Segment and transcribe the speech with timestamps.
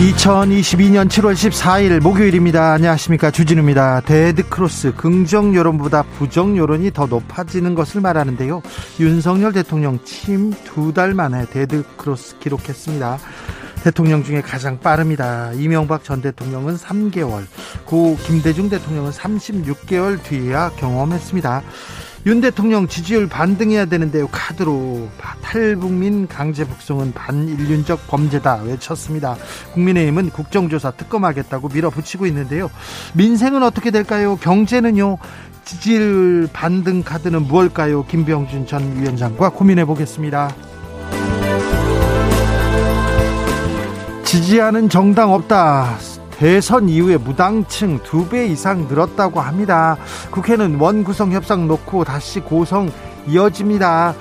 [0.00, 2.72] 2022년 7월 14일 목요일입니다.
[2.72, 3.30] 안녕하십니까.
[3.30, 4.00] 주진우입니다.
[4.00, 8.62] 데드크로스 긍정 여론보다 부정 여론이 더 높아지는 것을 말하는데요.
[8.98, 13.18] 윤석열 대통령 취임 두달 만에 데드크로스 기록했습니다.
[13.84, 15.52] 대통령 중에 가장 빠릅니다.
[15.52, 17.44] 이명박 전 대통령은 3개월,
[17.84, 21.62] 고 김대중 대통령은 36개월 뒤에야 경험했습니다.
[22.26, 24.28] 윤 대통령 지지율 반등해야 되는데요.
[24.28, 25.08] 카드로
[25.40, 29.36] 탈북민 강제 북송은 반인륜적 범죄다 외쳤습니다.
[29.72, 32.70] 국민의힘은 국정조사 특검하겠다고 밀어붙이고 있는데요.
[33.14, 34.36] 민생은 어떻게 될까요?
[34.36, 35.16] 경제는요.
[35.64, 38.04] 지지율 반등 카드는 무엇일까요?
[38.04, 40.54] 김병준 전 위원장과 고민해 보겠습니다.
[44.24, 45.96] 지지하는 정당 없다.
[46.40, 49.98] 대선 이후에 무당층 두 배 이상 늘었다고 합니다.
[50.30, 52.90] 국회는 원구성 협상 놓고 다시 고성
[53.28, 54.14] 이어집니다.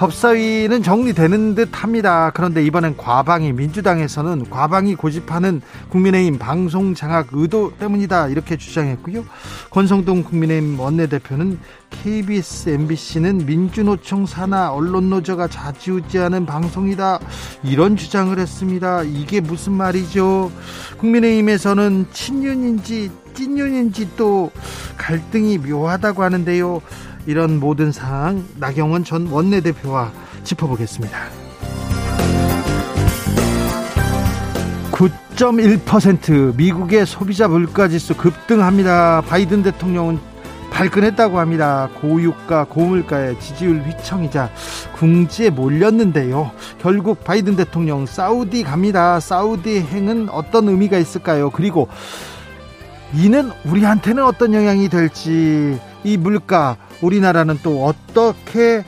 [0.00, 2.30] 법사위는 정리되는 듯 합니다.
[2.32, 9.26] 그런데 이번엔 과방이 민주당에서는 과방이 고집하는 국민의힘 방송 장악 의도 때문이다 이렇게 주장했고요.
[9.68, 11.58] 권성동 국민의힘 원내대표는
[11.90, 17.18] KBS, MBC는 민주노총 산하 언론노조가 좌지우지하는 방송이다
[17.62, 19.02] 이런 주장을 했습니다.
[19.02, 20.50] 이게 무슨 말이죠?
[20.96, 24.50] 국민의힘에서는 친윤인지 찐윤인지 또
[24.96, 26.80] 갈등이 묘하다고 하는데요.
[27.26, 30.12] 이런 모든 사항 나경원 전 원내대표와
[30.44, 31.18] 짚어보겠습니다.
[34.92, 39.22] 9.1% 미국의 소비자 물가 지수 급등합니다.
[39.22, 40.18] 바이든 대통령은
[40.70, 41.88] 발끈했다고 합니다.
[42.00, 44.50] 고유가 고물가의 지지율 휘청이자
[44.96, 46.50] 궁지에 몰렸는데요.
[46.80, 49.20] 결국 바이든 대통령 사우디 갑니다.
[49.20, 51.50] 사우디 행은 어떤 의미가 있을까요?
[51.50, 51.88] 그리고
[53.14, 58.84] 이는 우리한테는 어떤 영향이 될지 이 물가 우리나라는 또 어떻게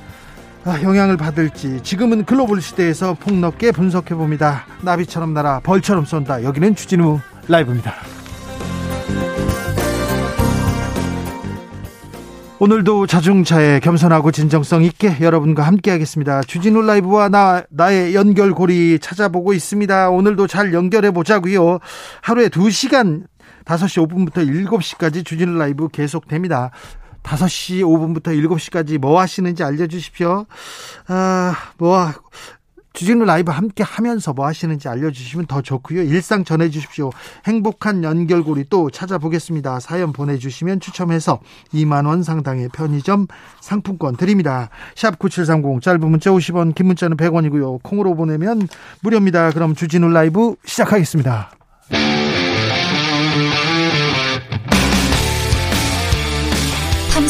[0.64, 4.64] 아, 영향을 받을지 지금은 글로벌 시대에서 폭넓게 분석해 봅니다.
[4.82, 6.44] 나비처럼 날아 벌처럼 쏜다.
[6.44, 7.18] 여기는 주진우
[7.48, 7.94] 라이브입니다.
[12.60, 16.42] 오늘도 자중차에 겸손하고 진정성 있게 여러분과 함께 하겠습니다.
[16.42, 20.10] 주진우 라이브와 나, 나의 연결고리 찾아보고 있습니다.
[20.10, 21.80] 오늘도 잘 연결해 보자고요.
[22.20, 23.24] 하루에 2시간
[23.64, 26.70] 5시 5분부터 7시까지 주진우 라이브 계속됩니다.
[27.22, 30.46] 5시 5분부터 7시까지 뭐 하시는지 알려주십시오.
[31.08, 32.12] 아, 뭐,
[32.92, 36.02] 주진우 라이브 함께 하면서 뭐 하시는지 알려주시면 더 좋고요.
[36.02, 37.10] 일상 전해주십시오.
[37.46, 39.80] 행복한 연결고리 또 찾아보겠습니다.
[39.80, 41.40] 사연 보내주시면 추첨해서
[41.72, 43.28] 2만원 상당의 편의점
[43.60, 44.68] 상품권 드립니다.
[44.94, 47.82] 샵 9730 짧은 문자 50원 긴 문자는 100원이고요.
[47.82, 48.68] 콩으로 보내면
[49.00, 49.52] 무료입니다.
[49.52, 51.50] 그럼 주진우 라이브 시작하겠습니다.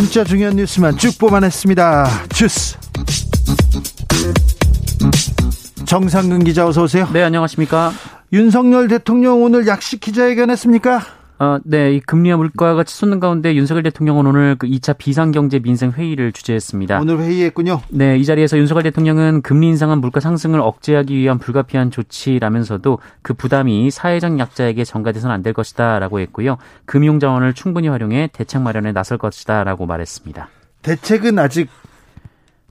[0.00, 2.28] 진짜 중요한 뉴스만 쭉 뽑아냈습니다.
[2.28, 2.76] 주스.
[5.86, 7.08] 정상근 기자 어서 오세요.
[7.12, 7.92] 네, 안녕하십니까?
[8.32, 11.04] 윤석열 대통령 오늘 약식 기자회견 했습니까?
[11.40, 16.32] 어, 네, 이 금리와 물가가 치솟는 가운데 윤석열 대통령은 오늘 그 2차 비상경제 민생 회의를
[16.32, 17.00] 주재했습니다.
[17.00, 17.80] 오늘 회의했군요.
[17.90, 23.90] 네, 이 자리에서 윤석열 대통령은 금리 인상한 물가 상승을 억제하기 위한 불가피한 조치라면서도 그 부담이
[23.90, 26.58] 사회적 약자에게 전가돼서는 안 될 것이다라고 했고요.
[26.84, 30.48] 금융 자원을 충분히 활용해 대책 마련에 나설 것이다라고 말했습니다.
[30.82, 31.68] 대책은 아직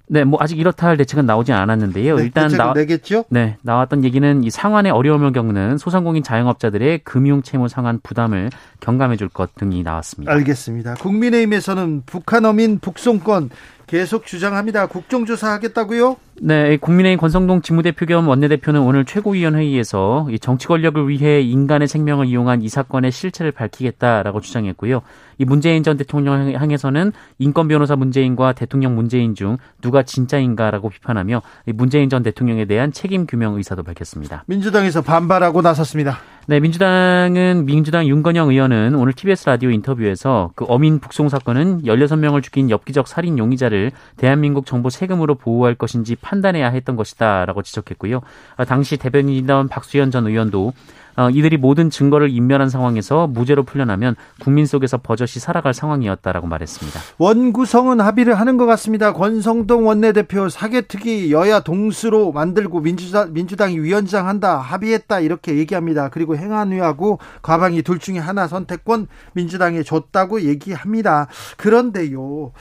[0.10, 2.16] 네, 뭐 아직 이렇다 할 대책은 나오진 않았는데요.
[2.16, 3.26] 네, 일단 나 내겠죠?
[3.30, 8.50] 네, 나왔던 얘기는 이 상환의 어려움을 겪는 소상공인 자영업자들의 금융 채무 상환 부담을
[8.80, 10.32] 경감해 줄 것 등이 나왔습니다.
[10.32, 10.94] 알겠습니다.
[10.96, 13.50] 국민의힘에서는 북한 어민 북송권
[13.88, 14.88] 계속 주장합니다.
[14.88, 16.18] 국정조사 하겠다고요?
[16.42, 22.70] 네, 국민의힘 권성동 직무대표 겸 원내대표는 오늘 최고위원회의에서 정치 권력을 위해 인간의 생명을 이용한 이
[22.70, 25.02] 사건의 실체를 밝히겠다라고 주장했고요.
[25.40, 31.42] 이 문재인 전 대통령 향해서는 인권 변호사 문재인과 대통령 문재인 중 누가 진짜인가라고 비판하며
[31.74, 34.44] 문재인 전 대통령에 대한 책임 규명 의사도 밝혔습니다.
[34.48, 36.20] 민주당에서 반발하고 나섰습니다.
[36.50, 42.70] 네, 민주당은 민주당 윤건영 의원은 오늘 TBS 라디오 인터뷰에서 그 어민 북송 사건은 16명을 죽인
[42.70, 48.22] 엽기적 살인 용의자를 대한민국 정부 세금으로 보호할 것인지 판단해야 했던 것이다라고 지적했고요.
[48.56, 50.72] 아, 당시 대변인이던 박수현 전 의원도
[51.18, 57.00] 어, 이들이 모든 증거를 인멸한 상황에서 무죄로 풀려나면 국민 속에서 버젓이 살아갈 상황이었다라고 말했습니다.
[57.18, 59.14] 원구성은 합의를 하는 것 같습니다.
[59.14, 66.10] 권성동 원내대표 사개특위 여야 동수로 만들고 민주당, 민주당이 위원장 한다 합의했다 이렇게 얘기합니다.
[66.10, 71.28] 그리고 행안위하고 과방위 둘 중에 하나 선택권 민주당에 줬다고 얘기합니다.
[71.58, 72.52] 그런데요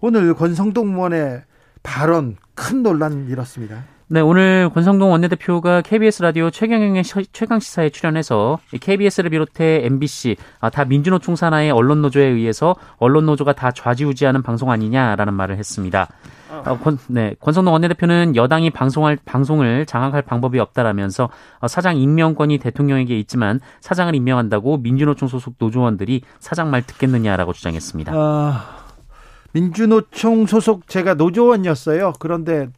[0.00, 1.42] 오늘 권성동 의원의
[1.82, 3.95] 발언 큰 논란 일었습니다.
[4.08, 10.84] 네, 오늘 권성동 원내대표가 KBS 라디오 최경영의 최강 시사에 출연해서 KBS를 비롯해 MBC 아, 다
[10.84, 16.06] 민주노총 산하의 언론 노조에 의해서 언론 노조가 다 좌지우지하는 방송 아니냐라는 말을 했습니다.
[16.50, 21.28] 어, 권, 네, 권성동 원내대표는 여당이 방송할 방송을 장악할 방법이 없다라면서
[21.58, 28.12] 어, 사장 임명권이 대통령에게 있지만 사장을 임명한다고 민주노총 소속 노조원들이 사장 말 듣겠느냐라고 주장했습니다.
[28.14, 28.84] 아,
[29.50, 32.12] 민주노총 소속 제가 노조원이었어요.
[32.20, 32.68] 그런데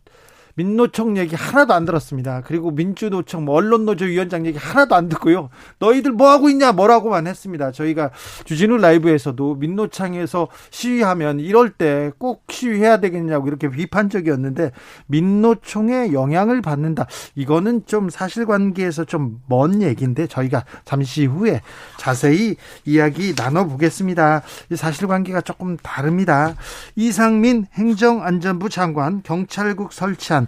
[0.59, 2.43] 민노총 얘기 하나도 안 들었습니다.
[2.45, 5.51] 그리고 민주노총 뭐 언론노조 위원장 얘기 하나도 안 듣고요.
[5.79, 7.71] 너희들 뭐 하고 있냐 뭐라고만 했습니다.
[7.71, 8.11] 저희가
[8.45, 14.73] 주진우 라이브에서도 민노총에서 시위하면 이럴 때 꼭 시위해야 되겠냐고 이렇게 비판적이었는데
[15.07, 17.07] 민노총의 영향을 받는다.
[17.37, 21.61] 이거는 좀 사실관계에서 좀 먼 얘기인데 저희가 잠시 후에
[21.97, 24.43] 자세히 이야기 나눠보겠습니다.
[24.75, 26.55] 사실관계가 조금 다릅니다.
[26.97, 30.48] 이상민 행정안전부 장관 경찰국 설치한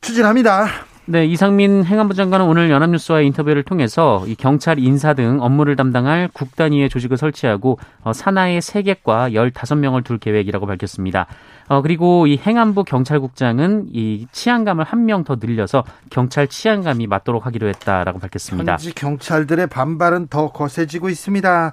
[0.00, 0.66] 추진합니다.
[1.08, 6.56] 네, 이상민 행안부 장관은 오늘 연합뉴스와의 인터뷰를 통해서 이 경찰 인사 등 업무를 담당할 국
[6.56, 11.28] 단위의 조직을 설치하고 어, 산하의 세객과 15명을 둘 계획이라고 밝혔습니다.
[11.68, 17.68] 어, 그리고 이 행안부 경찰국장은 이 치안감을 한 명 더 늘려서 경찰 치안감이 맞도록 하기로
[17.68, 18.72] 했다라고 밝혔습니다.
[18.72, 21.72] 현지 경찰들의 반발은 더 거세지고 있습니다.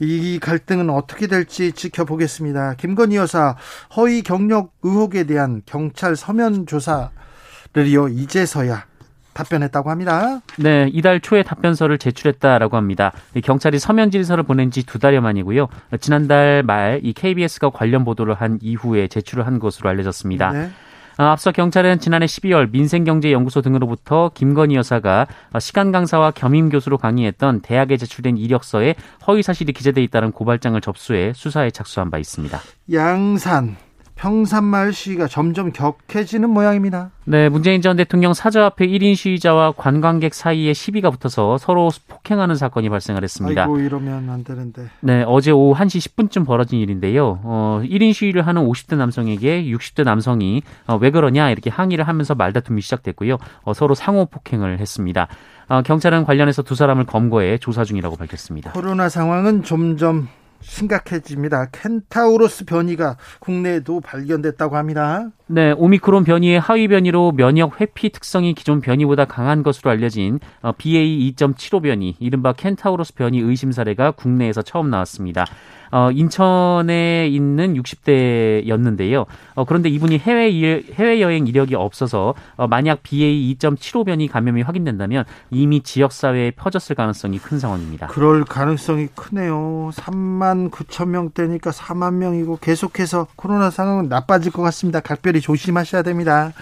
[0.00, 2.74] 이 갈등은 어떻게 될지 지켜보겠습니다.
[2.74, 3.56] 김건희 여사
[3.96, 8.86] 허위 경력 의혹에 대한 경찰 서면 조사를요 이제서야
[9.34, 10.40] 답변했다고 합니다.
[10.58, 13.12] 네, 이달 초에 답변서를 제출했다라고 합니다.
[13.42, 15.66] 경찰이 서면 질서를 보낸 지 두 달여 만이고요.
[16.00, 20.52] 지난달 말 이 KBS가 관련 보도를 한 이후에 제출을 한 것으로 알려졌습니다.
[20.52, 20.70] 네.
[21.16, 25.26] 아, 앞서 경찰은 지난해 12월 민생경제연구소 등으로부터 김건희 여사가
[25.60, 28.96] 시간 강사와 겸임 교수로 강의했던 대학에 제출된 이력서에
[29.26, 32.58] 허위 사실이 기재돼 있다는 고발장을 접수해 수사에 착수한 바 있습니다.
[32.92, 33.76] 양산
[34.16, 37.10] 평산마을 시위가 점점 격해지는 모양입니다.
[37.24, 42.88] 네, 문재인 전 대통령 사저 앞에 1인 시위자와 관광객 사이에 시비가 붙어서 서로 폭행하는 사건이
[42.88, 43.62] 발생을 했습니다.
[43.62, 44.88] 아이고, 이러면 안 되는데.
[45.00, 47.40] 네, 어제 오후 1시 10분쯤 벌어진 일인데요.
[47.42, 52.80] 어, 1인 시위를 하는 50대 남성에게 60대 남성이 어, 왜 그러냐 이렇게 항의를 하면서 말다툼이
[52.82, 53.38] 시작됐고요.
[53.62, 55.28] 어, 서로 상호 폭행을 했습니다.
[55.68, 58.72] 어, 경찰은 관련해서 두 사람을 검거해 조사 중이라고 밝혔습니다.
[58.72, 60.28] 코로나 상황은 점점
[60.64, 61.68] 심각해집니다.
[61.70, 65.28] 켄타우로스 변이가 국내에도 발견됐다고 합니다.
[65.46, 70.40] 네, 오미크론 변이의 하위 변이로 면역 회피 특성이 기존 변이보다 강한 것으로 알려진
[70.78, 75.44] BA 2.75 변이, 이른바 켄타우로스 변이 의심 사례가 국내에서 처음 나왔습니다.
[75.90, 79.26] 어, 인천에 있는 60대였는데요.
[79.54, 85.24] 어, 그런데 이분이 해외 해외 여행 이력이 없어서 어, 만약 BA 2.75 변이 감염이 확인된다면
[85.50, 88.08] 이미 지역 사회에 퍼졌을 가능성이 큰 상황입니다.
[88.08, 89.90] 그럴 가능성이 크네요.
[89.94, 95.00] 3만 9천 명대니까 4만 명이고 계속해서 코로나 상황은 나빠질 것 같습니다.
[95.00, 96.52] 각별히 조심하셔야 됩니다.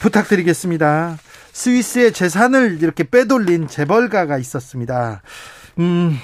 [0.00, 1.16] 부탁드리겠습니다.
[1.52, 5.22] 스위스의 재산을 이렇게 빼돌린 재벌가가 있었습니다.
[5.78, 6.18] 음,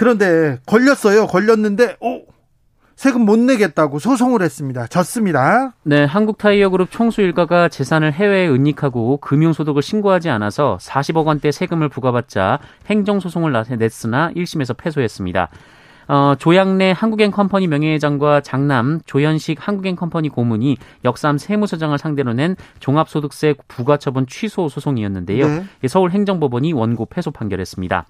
[0.00, 1.26] 그런데 걸렸어요.
[1.26, 2.22] 걸렸는데 어
[2.96, 4.86] 세금 못 내겠다고 소송을 했습니다.
[4.86, 5.74] 졌습니다.
[5.82, 13.52] 네, 한국타이어그룹 총수 일가가 재산을 해외에 은닉하고 금융소득을 신고하지 않아서 40억 원대 세금을 부과받자 행정소송을
[13.78, 15.50] 냈으나 1심에서 패소했습니다.
[16.08, 23.54] 어, 조양래 한국행 컴퍼니 명예회장과 장남 조현식 한국행 컴퍼니 고문이 역삼 세무서장을 상대로 낸 종합소득세
[23.68, 25.46] 부과처분 취소 소송이었는데요.
[25.46, 25.64] 네.
[25.86, 28.06] 서울행정법원이 원고 패소 판결했습니다.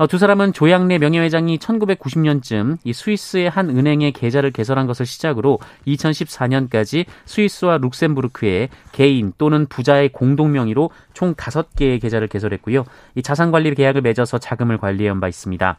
[0.00, 7.04] 어, 두 사람은 조양래 명예회장이 1990년쯤 이 스위스의 한 은행의 계좌를 개설한 것을 시작으로 2014년까지
[7.26, 12.86] 스위스와 룩셈부르크에 개인 또는 부자의 공동 명의로 총 5개의 계좌를 개설했고요.
[13.14, 15.76] 이 자산 관리 계약을 맺어서 자금을 관리해온 바 있습니다.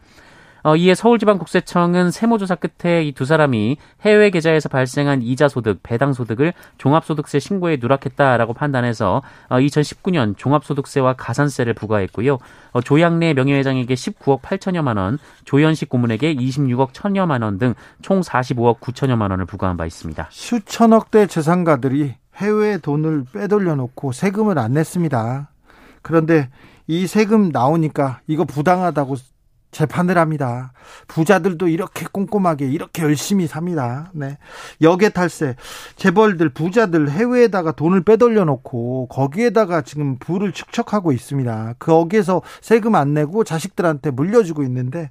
[0.64, 6.54] 어, 이에 서울지방국세청은 세무조사 끝에 이 두 사람이 해외 계좌에서 발생한 이자 소득, 배당 소득을
[6.78, 12.38] 종합소득세 신고에 누락했다라고 판단해서 어, 2019년 종합소득세와 가산세를 부과했고요.
[12.72, 19.32] 어, 조양래 명예회장에게 19억 8천여만 원, 조현식 고문에게 26억 1천여만 원 등 총 45억 9천여만
[19.32, 20.28] 원을 부과한 바 있습니다.
[20.32, 25.50] 수천억대 재산가들이 해외 돈을 빼돌려 놓고 세금을 안 냈습니다.
[26.02, 26.50] 그런데
[26.88, 29.16] 이 세금 나오니까 이거 부당하다고
[29.72, 30.74] 재판을 합니다.
[31.08, 34.12] 부자들도 이렇게 꼼꼼하게 이렇게 열심히 삽니다.
[34.14, 34.38] 네.
[34.82, 35.56] 역외 탈세.
[35.96, 41.76] 재벌들 부자들 해외에다가 돈을 빼돌려 놓고 거기에다가 지금 부를 축적하고 있습니다.
[41.80, 45.10] 거기에서 세금 안 내고 자식들한테 물려주고 있는데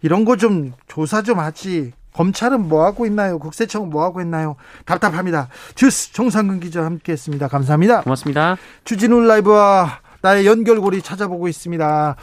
[0.00, 1.92] 이런 거 좀 조사 좀 하지.
[2.12, 3.38] 검찰은 뭐 하고 있나요?
[3.40, 4.54] 국세청은 뭐 하고 있나요?
[4.84, 5.48] 답답합니다.
[5.74, 7.48] 주스 정상근 기자 함께했습니다.
[7.48, 8.02] 감사합니다.
[8.02, 8.56] 고맙습니다.
[8.84, 12.16] 주진우 라이브와 나의 연결고리 찾아보고 있습니다.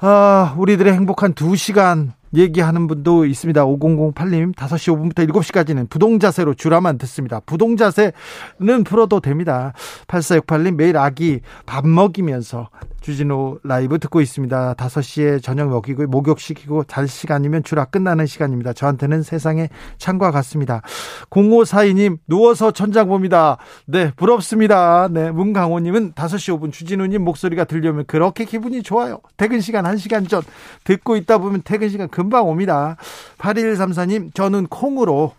[0.00, 3.62] 아, 우리들의 행복한 두 시간 얘기하는 분도 있습니다.
[3.66, 7.40] 5008님, 5시 5분부터 7시까지는 부동자세로 주라만 듣습니다.
[7.44, 9.74] 부동자세는 풀어도 됩니다.
[10.06, 12.70] 8468님, 매일 아기 밥 먹이면서
[13.02, 14.74] 주진우 라이브 듣고 있습니다.
[14.74, 18.72] 5시에 저녁 먹이고 목욕시키고 잘 시간이면 주라 끝나는 시간입니다.
[18.72, 19.68] 저한테는 세상의
[19.98, 20.82] 창과 같습니다.
[21.30, 23.58] 0542님 누워서 천장 봅니다.
[23.86, 25.08] 네 부럽습니다.
[25.10, 29.20] 네 문강호님은 5시 5분 주진우님 목소리가 들려면 그렇게 기분이 좋아요.
[29.36, 30.42] 퇴근 시간 1시간 전
[30.84, 32.96] 듣고 있다 보면 퇴근 시간 금방 옵니다.
[33.38, 35.34] 8134님 저는 콩으로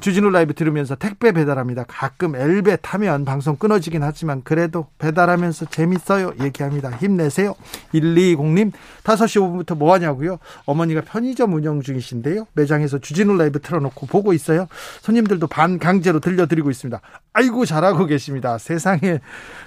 [0.00, 1.84] 주진우 라이브 들으면서 택배 배달합니다.
[1.86, 6.32] 가끔 엘베 타면 방송 끊어지긴 하지만 그래도 배달하면서 재밌어요.
[6.40, 6.90] 얘기합니다.
[7.00, 7.54] 힘내세요.
[7.92, 10.38] 120님 5시 5분부터 뭐 하냐고요?
[10.66, 12.46] 어머니가 편의점 운영 중이신데요.
[12.52, 14.66] 매장에서 주진우 라이브 틀어놓고 보고 있어요.
[15.00, 17.00] 손님들도 반 강제로 들려드리고 있습니다.
[17.32, 18.58] 아이고 잘하고 계십니다.
[18.58, 19.20] 세상에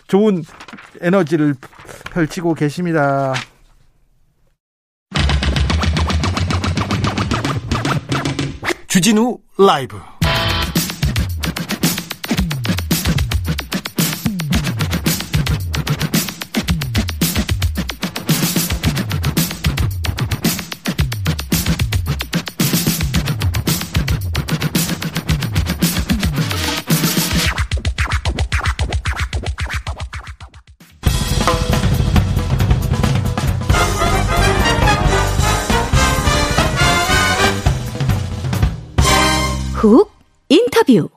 [0.07, 0.43] 좋은
[1.01, 1.55] 에너지를
[2.11, 3.33] 펼치고 계십니다.
[8.87, 9.97] 주진우 라이브
[39.87, 40.11] 훅
[40.49, 41.09] 인터뷰.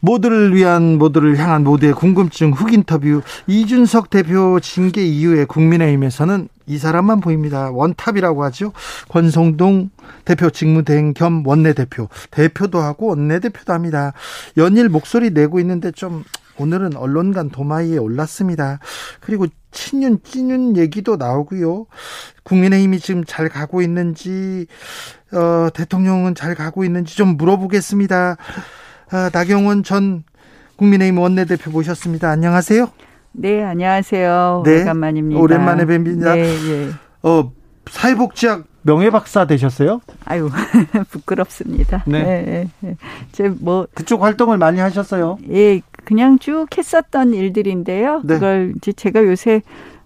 [0.00, 7.20] 모두를 위한 모두를 향한 모두의 궁금증 훅 인터뷰 이준석 대표 징계 이후에 국민의힘에서는 이 사람만
[7.20, 7.70] 보입니다.
[7.70, 8.72] 원탑이라고 하죠.
[9.08, 9.90] 권성동
[10.24, 14.12] 대표 직무대행 겸 원내대표 대표도 하고 원내대표도 합니다.
[14.56, 16.24] 연일 목소리 내고 있는데 좀
[16.58, 18.80] 오늘은 언론 간 도마위에 올랐습니다.
[19.20, 21.86] 그리고 친윤 찐윤 얘기도 나오고요.
[22.42, 24.66] 국민의힘이 지금 잘 가고 있는지
[25.32, 28.36] 어, 대통령은 잘 가고 있는지 좀 물어보겠습니다.
[29.12, 30.24] 아, 나경원 전
[30.76, 32.30] 국민의힘 원내대표 모셨습니다.
[32.30, 32.88] 안녕하세요.
[33.32, 34.62] 네, 안녕하세요.
[34.64, 35.40] 네, 오랜만입니다.
[35.40, 36.34] 오랜만에 뵙니다.
[36.34, 36.90] 네, 네.
[37.22, 37.52] 어,
[37.88, 40.00] 사회복지학 명예박사 되셨어요?
[40.24, 40.48] 아유,
[41.10, 42.02] 부끄럽습니다.
[42.06, 42.22] 네.
[42.22, 42.96] 네, 네.
[43.32, 45.38] 제 뭐 그쪽 활동을 많이 하셨어요?
[45.50, 48.22] 예, 그냥 쭉 했었던 일들인데요.
[48.24, 48.34] 네.
[48.34, 49.62] 그걸 이제 제가 요새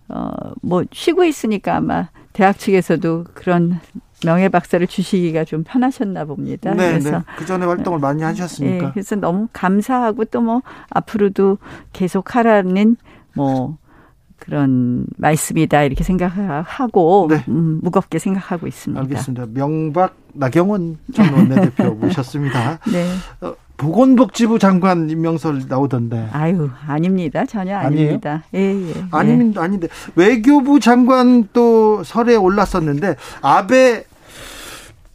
[0.08, 3.78] 어 뭐 쉬고 있으니까 아마 대학 측에서도 그런
[4.24, 6.72] 명예 박사를 주시기가 좀 편하셨나 봅니다.
[6.74, 7.24] 네, 그래서 네.
[7.36, 8.86] 그 전에 활동을 많이 하셨으니까.
[8.86, 11.56] 네, 그래서 너무 감사하고 또 뭐 앞으로도
[11.94, 12.96] 계속 하라는
[13.34, 13.78] 뭐
[14.38, 17.42] 그런 말씀이다 이렇게 생각하고 네.
[17.48, 19.00] 음, 무겁게 생각하고 있습니다.
[19.00, 19.46] 알겠습니다.
[19.54, 22.78] 명박 나경원 전 원내대표 모셨습니다.
[22.92, 23.06] 네.
[23.40, 26.28] 어, 보건복지부 장관 임명설 나오던데.
[26.32, 27.44] 아유, 아닙니다.
[27.46, 28.44] 전혀 아닙니다.
[28.52, 28.76] 아니에요?
[28.86, 29.04] 예, 예.
[29.10, 29.60] 아닙니다.
[29.60, 29.64] 예.
[29.64, 34.04] 아닌데 외교부 장관 또 설에 올랐었는데 아베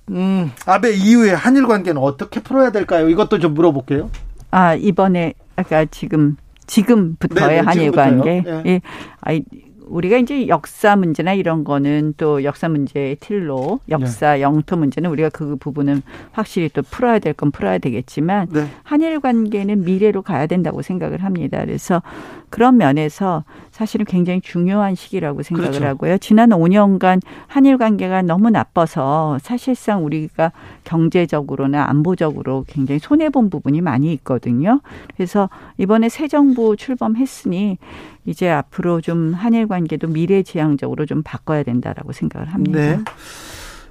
[0.10, 3.10] 음, 아베 이후에 한일 관계는 어떻게 풀어야 될까요?
[3.10, 4.10] 이것도 좀 물어볼게요.
[4.52, 6.36] 아, 이번에 아까 지금
[6.68, 8.42] 지금부터의 네, 네 한일 관계.
[8.42, 8.64] 네.
[8.66, 8.82] 예.
[9.22, 9.44] 아이
[9.88, 14.42] 우리가 이제 역사 문제나 이런 거는 또 역사 문제의 틀로 역사 네.
[14.44, 18.68] 영토 문제는 우리가 그 부분은 확실히 또 풀어야 될 건 풀어야 되겠지만 네.
[18.84, 21.60] 한일 관계는 미래로 가야 된다고 생각을 합니다.
[21.66, 22.04] 그래서
[22.52, 23.44] 그런 면에서
[23.80, 25.86] 사실은 굉장히 중요한 시기라고 생각을 그렇죠.
[25.88, 26.18] 하고요.
[26.18, 30.52] 지난 5년간 한일 관계가 너무 나빠서 사실상 우리가
[30.84, 34.82] 경제적으로나 안보적으로 굉장히 손해 본 부분이 많이 있거든요.
[35.16, 37.78] 그래서 이번에 새 정부 출범했으니
[38.26, 42.80] 이제 앞으로 좀 한일 관계도 미래지향적으로 좀 바꿔야 된다라고 생각을 합니다.
[42.80, 43.00] 네.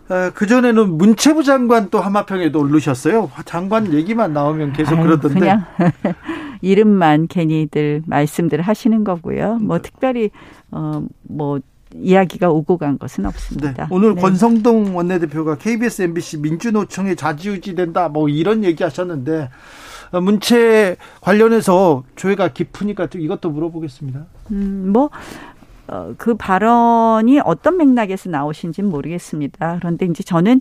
[0.08, 3.30] 어, 그전에는 문체부 장관 또 하마평에도 오르셨어요.
[3.44, 5.38] 장관 얘기만 나오면 계속 그러던데.
[5.38, 5.64] 그냥
[6.62, 9.58] 이름만 괜히들 말씀들 하시는 거고요.
[9.60, 9.82] 뭐 네.
[9.82, 10.30] 특별히,
[10.70, 11.60] 어, 뭐
[11.94, 13.72] 이야기가 오고 간 것은 없습니다.
[13.72, 13.86] 네.
[13.90, 14.20] 오늘 네.
[14.20, 19.50] 권성동 원내대표가 KBS, MBC 민주노총에 좌지우지 된다 뭐 이런 얘기 하셨는데
[20.12, 24.26] 어, 문체 관련해서 조회가 깊으니까 이것도 물어보겠습니다.
[24.52, 25.10] 음, 뭐.
[25.88, 29.76] 어, 그 발언이 어떤 맥락에서 나오신지는 모르겠습니다.
[29.78, 30.60] 그런데 이제 저는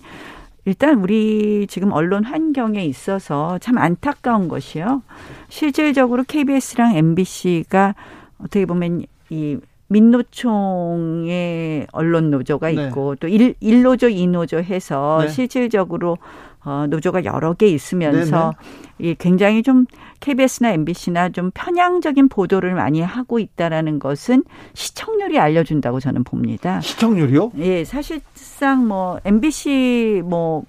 [0.65, 5.01] 일단 우리 지금 언론 환경에 있어서 참 안타까운 것이요.
[5.49, 7.95] 실질적으로 KBS랑 MBC가
[8.39, 9.57] 어떻게 보면 이
[9.87, 12.87] 민노총의 언론 노조가 네.
[12.87, 13.19] 있고 네.
[13.19, 15.27] 또 일, 일노조, 이노조 해서 네.
[15.29, 16.17] 실질적으로
[16.63, 18.53] 어, 노조가 여러 개 있으면서
[18.99, 19.85] 이 굉장히 좀
[20.19, 26.81] KBS나 MBC나 좀 편향적인 보도를 많이 하고 있다라는 것은 시청률이 알려준다고 저는 봅니다.
[26.81, 27.51] 시청률이요?
[27.57, 30.63] 예, 사실상 뭐 MBC 뭐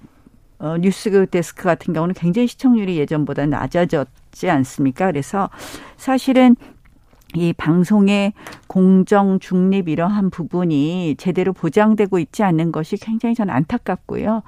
[0.59, 5.07] 어, 뉴스 데스크 같은 경우는 굉장히 시청률이 예전보다 낮아졌지 않습니까?
[5.07, 5.49] 그래서
[5.97, 6.57] 사실은
[7.35, 8.33] 이 방송의
[8.66, 14.42] 공정 중립 이러한 부분이 제대로 보장되고 있지 않는 것이 굉장히 저는 안타깝고요.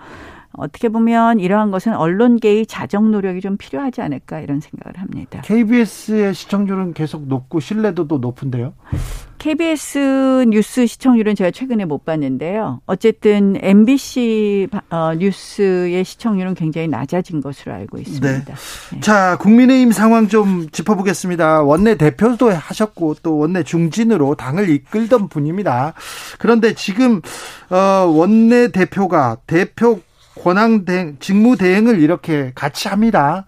[0.53, 5.43] 어떻게 보면 이러한 것은 언론계의 자정 노력이 좀 필요하지 않을까 이런 생각을 합니다.
[5.45, 8.75] KBS의 시청률은 계속 높고 신뢰도도 높은데요.
[9.41, 12.83] KBS 뉴스 시청률은 제가 최근에 못 봤는데요.
[12.85, 18.45] 어쨌든 MBC 어, 뉴스의 시청률은 굉장히 낮아진 것으로 알고 있습니다.
[18.45, 18.55] 네.
[18.93, 19.01] 네.
[19.01, 21.63] 자, 국민의힘 상황 좀 짚어보겠습니다.
[21.63, 25.95] 원내 대표도 하셨고 또 원내 중진으로 당을 이끌던 분입니다.
[26.39, 27.23] 그런데 지금
[27.71, 27.77] 어,
[28.15, 30.01] 원내 대표가 대표
[30.43, 33.45] 권한 대행, 직무 대행을 이렇게 같이 합니다.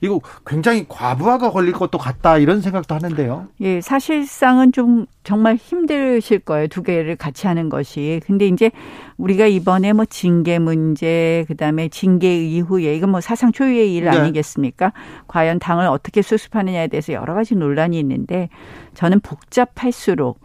[0.00, 3.48] 이거 굉장히 과부하가 걸릴 것도 같다 이런 생각도 하는데요.
[3.60, 6.68] 예, 사실상은 좀 정말 힘드실 거예요.
[6.68, 8.20] 두 개를 같이 하는 것이.
[8.24, 8.70] 근데 이제
[9.16, 14.10] 우리가 이번에 뭐 징계 문제, 그다음에 징계 이후에 이건 뭐 사상 초유의 일 네.
[14.10, 14.92] 아니겠습니까?
[15.26, 18.50] 과연 당을 어떻게 수습하느냐에 대해서 여러 가지 논란이 있는데
[18.94, 20.40] 저는 복잡할수록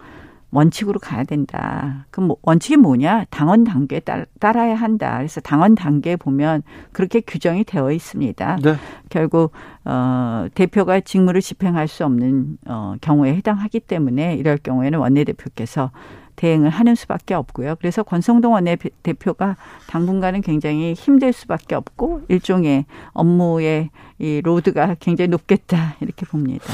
[0.52, 2.06] 원칙으로 가야 된다.
[2.12, 3.26] 그럼 뭐 원칙이 뭐냐?
[3.30, 5.18] 당원 단계에 따라, 야 한다.
[5.18, 8.58] 그래서 당원 단계에 보면 그렇게 규정이 되어 있습니다.
[8.62, 8.76] 네.
[9.10, 9.54] 결국
[9.86, 15.92] 어 대표가 직무를 집행할 수 없는 어 경우에 해당하기 때문에 이럴 경우에는 원내대표께서
[16.36, 17.76] 대응을 하는 수밖에 없고요.
[17.80, 19.58] 그래서 권성동 원내대표가
[19.88, 26.66] 당분간은 굉장히 힘들 수밖에 없고 일종의 업무의 이 로드가 굉장히 높겠다 이렇게 봅니다.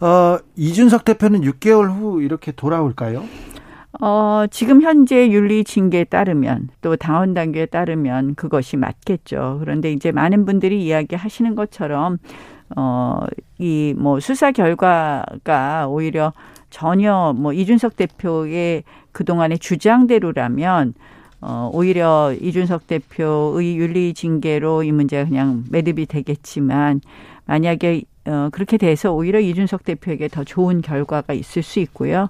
[0.00, 3.24] 어, 이준석 대표는 6개월 후 이렇게 돌아올까요?
[4.00, 9.58] 어, 지금 현재 윤리 징계에 따르면 또 당원 단계에 따르면 그것이 맞겠죠.
[9.60, 12.18] 그런데 이제 많은 분들이 이야기하시는 것처럼
[12.74, 13.20] 어,
[13.58, 16.32] 이 뭐 수사 결과가 오히려
[16.70, 20.94] 전혀 뭐 이준석 대표의 그동안의 주장대로라면
[21.40, 27.00] 어, 오히려 이준석 대표의 윤리 징계로 이 문제가 그냥 매듭이 되겠지만
[27.44, 32.28] 만약에 어, 그렇게 돼서 오히려 이준석 대표에게 더 좋은 결과가 있을 수 있고요.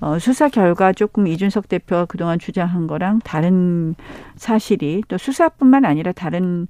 [0.00, 3.94] 어, 수사 결과 조금 이준석 대표가 그동안 주장한 거랑 다른
[4.36, 6.66] 사실이 또 수사뿐만 아니라 다른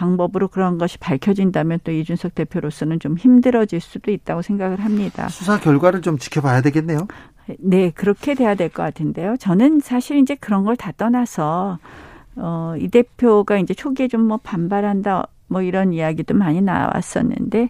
[0.00, 5.28] 방법으로 그런 것이 밝혀진다면 또 이준석 대표로서는 좀 힘들어질 수도 있다고 생각을 합니다.
[5.28, 7.06] 수사 결과를 좀 지켜봐야 되겠네요.
[7.58, 9.36] 네, 그렇게 돼야 될 것 같은데요.
[9.38, 11.78] 저는 사실 이제 그런 걸 다 떠나서
[12.36, 17.68] 어, 이 대표가 이제 초기에 좀 뭐 반발한다 뭐 이런 이야기도 많이 나왔었는데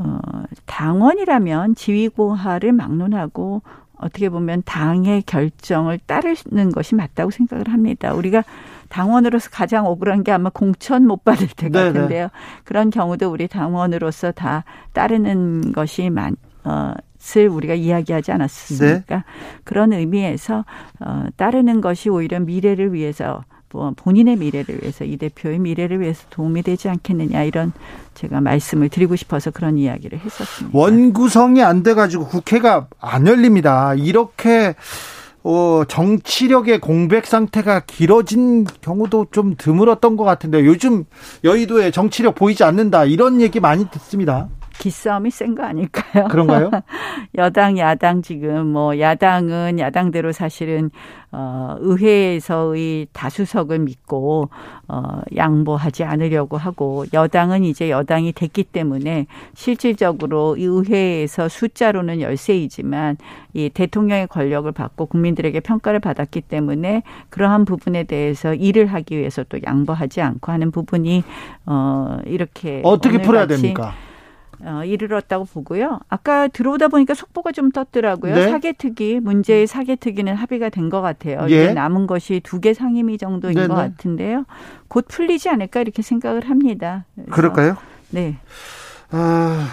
[0.00, 0.18] 어,
[0.66, 3.62] 당원이라면 지위고하를 막론하고
[3.96, 8.12] 어떻게 보면 당의 결정을 따르는 것이 맞다고 생각을 합니다.
[8.14, 8.44] 우리가
[8.88, 11.92] 당원으로서 가장 억울한 게 아마 공천 못 받을 때 네, 네.
[11.92, 12.08] 같은데요.
[12.08, 12.30] 네네.
[12.64, 16.92] 그런 경우도 우리 당원으로서 다 따르는 것이 많, 어,
[17.36, 19.16] 을 우리가 이야기하지 않았습니까?
[19.16, 19.24] 네.
[19.64, 20.64] 그런 의미에서
[21.00, 26.62] 어, 따르는 것이 오히려 미래를 위해서 뭐 본인의 미래를 위해서 이 대표의 미래를 위해서 도움이
[26.62, 27.72] 되지 않겠느냐 이런
[28.14, 30.78] 제가 말씀을 드리고 싶어서 그런 이야기를 했었습니다.
[30.78, 33.94] 원구성이 안 돼가지고 국회가 안 열립니다.
[33.94, 34.74] 이렇게
[35.44, 41.04] 어, 정치력의 공백 상태가 길어진 경우도 좀 드물었던 것 같은데 요즘
[41.44, 44.48] 여의도에 정치력 보이지 않는다 이런 얘기 많이 듣습니다.
[44.78, 46.28] 기싸움이 센 거 아닐까요?
[46.28, 46.70] 그런가요?
[47.36, 50.90] 여당, 야당 지금 뭐 야당은 야당대로 사실은
[51.30, 54.48] 어 의회에서의 다수석을 믿고
[54.88, 63.16] 어 양보하지 않으려고 하고 여당은 이제 여당이 됐기 때문에 실질적으로 이 의회에서 숫자로는 열세이지만
[63.52, 69.58] 이 대통령의 권력을 받고 국민들에게 평가를 받았기 때문에 그러한 부분에 대해서 일을 하기 위해서 또
[69.66, 71.24] 양보하지 않고 하는 부분이
[71.66, 73.92] 어 이렇게 어떻게 풀어야 됩니까?
[74.60, 76.00] 어, 이르렀다고 보고요.
[76.08, 78.34] 아까 들어오다 보니까 속보가 좀 떴더라고요.
[78.34, 78.50] 네?
[78.50, 81.42] 사개특위 문제의 사개특위는 합의가 된 것 같아요.
[81.50, 81.64] 예?
[81.64, 83.68] 이제 남은 것이 두 개 상임위 정도인 네네.
[83.68, 84.44] 것 같은데요.
[84.88, 87.04] 곧 풀리지 않을까 이렇게 생각을 합니다.
[87.30, 87.76] 그럴까요?
[88.10, 88.38] 네.
[89.10, 89.68] 아,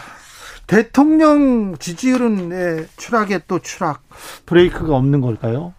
[0.68, 4.02] 대통령 지지율은 네, 추락에 또 추락
[4.46, 5.74] 브레이크가 없는 걸까요?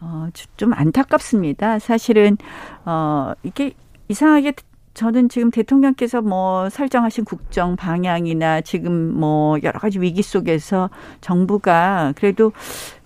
[0.00, 1.78] 어, 좀 안타깝습니다.
[1.78, 2.36] 사실은
[2.84, 3.72] 어 이게
[4.08, 4.52] 이상하게
[4.96, 10.88] 저는 지금 대통령께서 뭐 설정하신 국정 방향이나 지금 뭐 여러 가지 위기 속에서
[11.20, 12.52] 정부가 그래도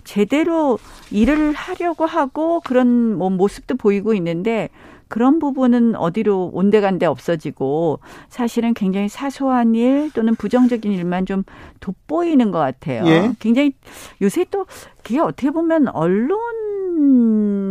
[0.05, 0.79] 제대로
[1.11, 4.69] 일을 하려고 하고 그런 뭐 모습도 보이고 있는데
[5.09, 7.99] 그런 부분은 어디로 온데간데 없어지고
[8.29, 11.43] 사실은 굉장히 사소한 일 또는 부정적인 일만 좀
[11.81, 13.05] 돋보이는 것 같아요.
[13.05, 13.33] 예.
[13.39, 13.73] 굉장히
[14.21, 14.65] 요새 또
[15.03, 16.39] 그게 어떻게 보면 언론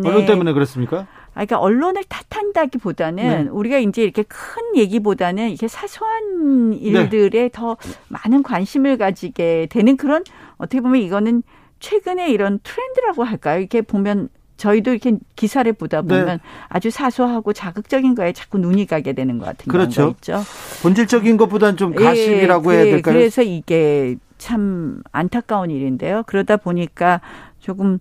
[0.05, 1.07] 언론 때문에 그렇습니까?
[1.35, 3.51] 아, 그러니까 언론을 탓한다기보다는 네.
[3.51, 7.49] 우리가 이제 이렇게 큰 얘기보다는 이렇게 사소한 일들에 네.
[7.53, 7.77] 더
[8.09, 10.25] 많은 관심을 가지게 되는 그런
[10.59, 11.43] 어떻게 보면 이거는
[11.79, 13.61] 최근에 이런 트렌드라고 할까요?
[13.61, 16.09] 이렇게 보면 저희도 이렇게 기사를 보다 네.
[16.09, 16.39] 보면 네.
[16.69, 20.03] 아주 사소하고 자극적인 거에 자꾸 눈이 가게 되는 것 같은 그렇죠.
[20.03, 20.43] 경우가 있죠.
[20.83, 23.15] 본질적인 것보다는 좀 가십이라고 예, 해야 될까요?
[23.15, 26.25] 그래서 이게 참 안타까운 일인데요.
[26.27, 27.23] 그러다 보니까
[27.61, 27.99] 조금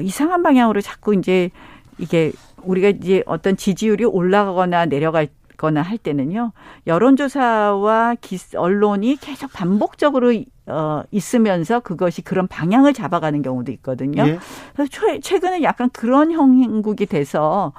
[0.00, 1.50] 이상한 방향으로 자꾸 이제
[1.98, 2.32] 이게
[2.64, 6.52] 우리가 이제 어떤 지지율이 올라가거나 내려갈 거나 할 때는요
[6.86, 10.32] 여론조사와 기, 언론이 계속 반복적으로
[10.66, 14.26] 어 있으면서 그것이 그런 방향을 잡아가는 경우도 있거든요.
[14.26, 14.38] 예.
[14.74, 17.72] 그래서 최근에 약간 그런 형국이 돼서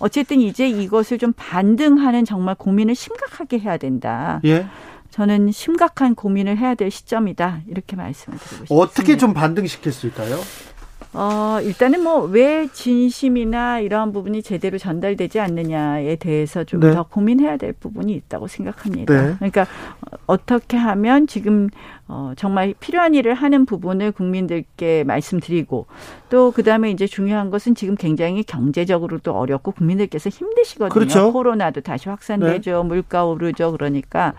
[0.00, 4.40] 어쨌든 이제 이것을 좀 반등하는 정말 고민을 심각하게 해야 된다.
[4.44, 4.66] 예.
[5.10, 8.74] 저는 심각한 고민을 해야 될 시점이다 이렇게 말씀을 드리고 싶습니다.
[8.74, 10.36] 어떻게 좀 반등시켰을까요?
[11.12, 17.02] 어, 일단은 뭐 왜 진심이나 이러한 부분이 제대로 전달되지 않느냐에 대해서 좀더 네.
[17.10, 19.12] 고민해야 될 부분이 있다고 생각합니다.
[19.12, 19.34] 네.
[19.36, 19.66] 그러니까
[20.26, 21.68] 어떻게 하면 지금
[22.06, 25.86] 어, 정말 필요한 일을 하는 부분을 국민들께 말씀드리고
[26.28, 30.92] 또 그다음에 이제 중요한 것은 지금 굉장히 경제적으로도 어렵고 국민들께서 힘드시거든요.
[30.92, 31.32] 그렇죠.
[31.32, 32.82] 코로나도 다시 확산되죠.
[32.82, 32.88] 네.
[32.88, 33.72] 물가 오르죠.
[33.72, 34.34] 그러니까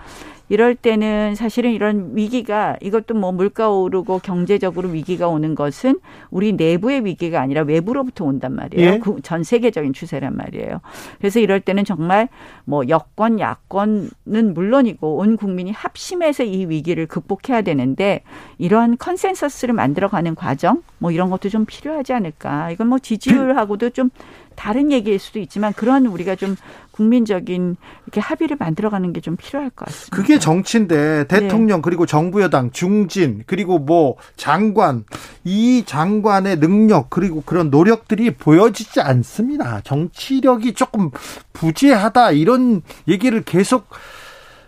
[0.51, 7.05] 이럴 때는 사실은 이런 위기가 이것도 뭐 물가 오르고 경제적으로 위기가 오는 것은 우리 내부의
[7.05, 8.91] 위기가 아니라 외부로부터 온단 말이에요.
[8.95, 8.99] 예.
[9.23, 10.81] 전 세계적인 추세란 말이에요.
[11.19, 12.27] 그래서 이럴 때는 정말
[12.65, 18.21] 뭐 여권, 야권은 물론이고 온 국민이 합심해서 이 위기를 극복해야 되는데
[18.57, 22.71] 이러한 컨센서스를 만들어가는 과정 뭐 이런 것도 좀 필요하지 않을까.
[22.71, 24.09] 이건 뭐 지지율하고도 좀
[24.55, 26.57] 다른 얘기일 수도 있지만 그런 우리가 좀
[27.01, 30.15] 국민적인 이렇게 합의를 만들어가는 게 좀 필요할 것 같습니다.
[30.17, 31.81] 그게 정치인데 대통령 네.
[31.83, 35.03] 그리고 정부 여당 중진 그리고 뭐 장관
[35.43, 39.81] 이 장관의 능력 그리고 그런 노력들이 보여지지 않습니다.
[39.81, 41.11] 정치력이 조금
[41.53, 43.87] 부재하다 이런 얘기를 계속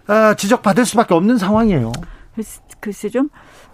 [0.06, 1.92] 아, 지적받을 수밖에 없는 상황이에요.
[2.80, 3.30] 글쎄 좀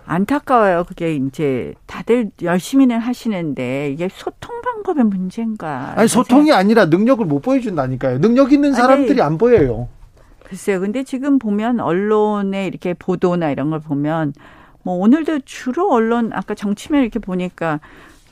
[0.09, 0.85] 안타까워요.
[0.87, 5.93] 그게 이제 다들 열심히는 하시는데 이게 소통 방법의 문제인가?
[5.95, 8.19] 아니 소통이 아니라 능력을 못 보여준다니까요.
[8.19, 9.87] 능력 있는 사람들이 아니, 안 보여요.
[10.43, 10.79] 글쎄요.
[10.79, 14.33] 근데 지금 보면 언론의 이렇게 보도나 이런 걸 보면
[14.81, 17.79] 뭐 오늘도 주로 언론 아까 정치면 이렇게 보니까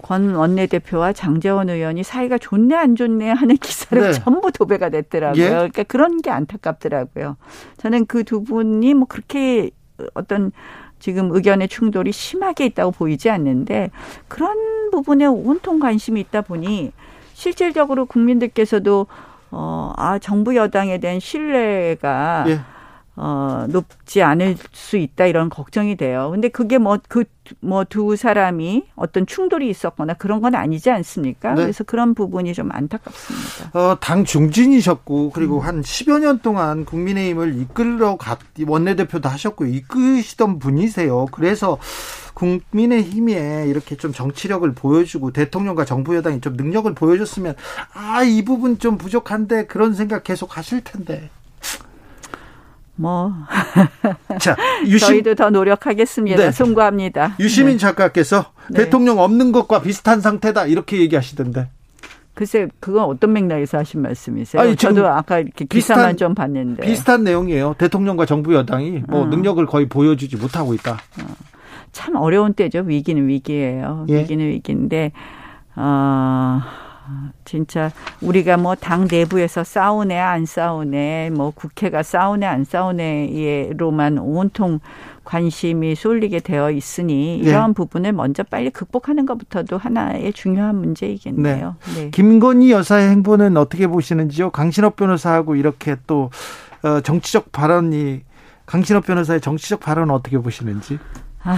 [0.02, 4.14] 권 원내대표와 장재원 의원이 사이가 좋네 안 좋네 하는 기사를 네.
[4.14, 5.44] 전부 도배가 됐더라고요.
[5.44, 5.50] 예?
[5.50, 7.38] 그러니까 그런 게 안타깝더라고요.
[7.78, 9.70] 저는 그 두 분이 뭐 그렇게
[10.16, 10.52] 어떤
[11.00, 13.92] 지금 의견의 충돌이 심하게 있다고 보이지 않는데
[14.28, 16.92] 그런 부분에 온통 관심이 있다 보니
[17.34, 19.08] 실질적으로 국민들께서도
[19.52, 22.60] 어, 아, 정부 여당에 대한 신뢰가 예.
[23.20, 26.30] 어, 높지 않을 수 있다 이런 걱정이 돼요.
[26.32, 27.24] 근데 그게 뭐 그
[27.62, 31.54] 뭐 두 사람이 어떤 충돌이 있었거나 그런 건 아니지 않습니까?
[31.56, 31.62] 네.
[31.62, 33.72] 그래서 그런 부분이 좀 안타깝습니다.
[33.80, 35.66] 어, 당 중진이셨고 그리고 음.
[35.66, 41.28] 한 10여 년 동안 국민의힘을 이끌러 갔 원내대표도 하셨고 이끄시던 분이세요.
[41.32, 41.78] 그래서
[42.34, 47.56] 국민의힘에 이렇게 좀 정치력을 보여주고 대통령과 정부 여당이 좀 능력을 보여줬으면
[47.94, 51.30] 아 이 부분 좀 부족한데 그런 생각 계속 하실 텐데.
[52.98, 53.32] 뭐
[54.42, 54.56] 자,
[54.86, 56.38] 유심, 저희도 더 노력하겠습니다.
[56.38, 56.52] 네.
[56.52, 57.36] 송구합니다.
[57.40, 57.78] 유시민 네.
[57.78, 58.84] 작가께서 네.
[58.84, 61.70] 대통령 없는 것과 비슷한 상태다 이렇게 얘기하시던데.
[62.34, 64.62] 글쎄 그건 어떤 맥락에서 하신 말씀이세요?
[64.62, 67.76] 아니, 저도 아까 이렇게 기사만 비슷한, 좀 봤는데 비슷한 내용이에요.
[67.80, 69.26] 대통령과 정부 여당이 뭐 어.
[69.26, 70.94] 능력을 거의 보여주지 못하고 있다.
[70.94, 71.26] 어.
[71.94, 72.84] 참 어려운 때죠.
[72.86, 74.06] 위기는 위기예요.
[74.10, 74.20] 예.
[74.20, 75.14] 위기는 위기인데
[75.76, 76.62] 어.
[77.46, 77.92] 진짜
[78.22, 84.80] 우리가 뭐 당 내부에서 싸우네 안 싸우네 뭐 국회가 싸우네 안 싸우네로만 온통
[85.24, 87.50] 관심이 쏠리게 되어 있으니 네.
[87.50, 87.74] 이러한 네.
[87.74, 91.76] 부분을 먼저 빨리 극복하는 것부터도 하나의 중요한 문제이겠네요.
[91.96, 92.04] 네.
[92.04, 92.10] 네.
[92.12, 94.52] 김건희 여사의 행보는 어떻게 보시는지요?
[94.52, 96.30] 강신업 변호사하고 이렇게 또
[96.84, 98.22] 어, 정치적 발언이
[98.66, 100.98] 강신업 변호사의 정치적 발언은 어떻게 보시는지?
[101.44, 101.56] 아,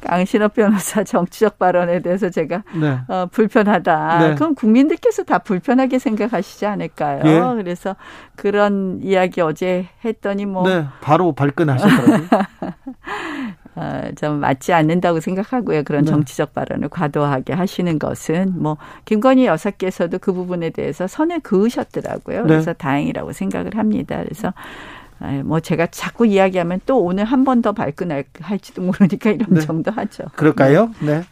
[0.00, 2.98] 강신업 변호사 정치적 발언에 대해서 제가 네.
[3.08, 4.18] 어, 불편하다.
[4.18, 4.34] 네.
[4.34, 7.22] 그럼 국민들께서 다 불편하게 생각하시지 않을까요?
[7.24, 7.62] 예.
[7.62, 7.96] 그래서
[8.36, 12.28] 그런 이야기 어제 했더니 뭐 네, 바로 발끈하셨더라고요.
[13.76, 15.82] 어, 좀 맞지 않는다고 생각하고요.
[15.82, 16.10] 그런 네.
[16.10, 22.42] 정치적 발언을 과도하게 하시는 것은 뭐 김건희 여사께서도 그 부분에 대해서 선을 그으셨더라고요.
[22.42, 22.46] 네.
[22.46, 24.22] 그래서 다행이라고 생각을 합니다.
[24.22, 24.52] 그래서
[25.44, 29.60] 뭐 제가 자꾸 이야기하면 또 오늘 한 번 더 발끈할지도 모르니까 이런 네.
[29.60, 30.24] 정도 하죠.
[30.36, 30.90] 그럴까요?
[31.00, 31.20] 네.
[31.20, 31.24] 네.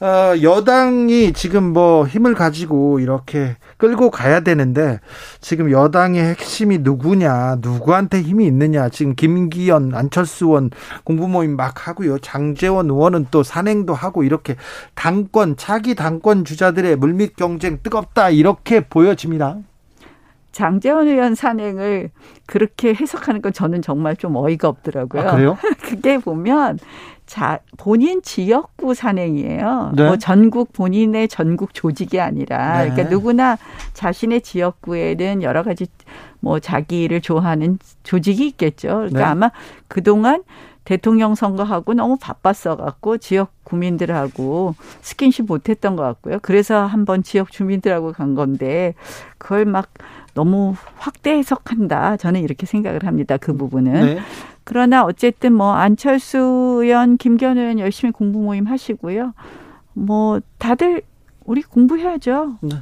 [0.00, 0.08] 뭐.
[0.08, 4.98] 어, 여당이 지금 뭐 힘을 가지고 이렇게 끌고 가야 되는데
[5.40, 8.88] 지금 여당의 핵심이 누구냐, 누구한테 힘이 있느냐.
[8.88, 10.70] 지금 김기현, 안철수 의원
[11.04, 12.18] 공부 모임 막 하고요.
[12.18, 14.56] 장재원 의원은 또 산행도 하고 이렇게
[14.94, 19.58] 당권, 차기 당권 주자들의 물밑 경쟁 뜨겁다 이렇게 보여집니다.
[20.58, 22.10] 장재원 의원 산행을
[22.46, 25.22] 그렇게 해석하는 건 저는 정말 좀 어이가 없더라고요.
[25.22, 25.56] 아, 그래요?
[25.80, 26.80] 그게 보면
[27.26, 29.92] 자 본인 지역구 산행이에요.
[29.94, 30.04] 네.
[30.04, 32.90] 뭐 전국 본인의 전국 조직이 아니라 네.
[32.90, 33.56] 그러니까 누구나
[33.92, 35.86] 자신의 지역구에는 여러 가지
[36.40, 38.88] 뭐 자기를 좋아하는 조직이 있겠죠.
[38.88, 39.24] 그러니까 네.
[39.26, 39.50] 아마
[39.86, 40.42] 그동안
[40.88, 46.38] 대통령 선거하고 너무 바빴어 갖고 지역 구민들하고 스킨십 못 했던 것 같고요.
[46.40, 48.94] 그래서 한번 지역 주민들하고 간 건데
[49.36, 49.90] 그걸 막
[50.38, 52.16] 너무 확대 해석한다.
[52.16, 53.36] 저는 이렇게 생각을 합니다.
[53.38, 53.92] 그 부분은.
[53.92, 54.18] 네.
[54.62, 59.34] 그러나 어쨌든 뭐 안철수 의원, 김기현 의원 열심히 공부 모임 하시고요.
[59.94, 61.02] 뭐 다들
[61.44, 62.58] 우리 공부해야죠.
[62.60, 62.76] 네.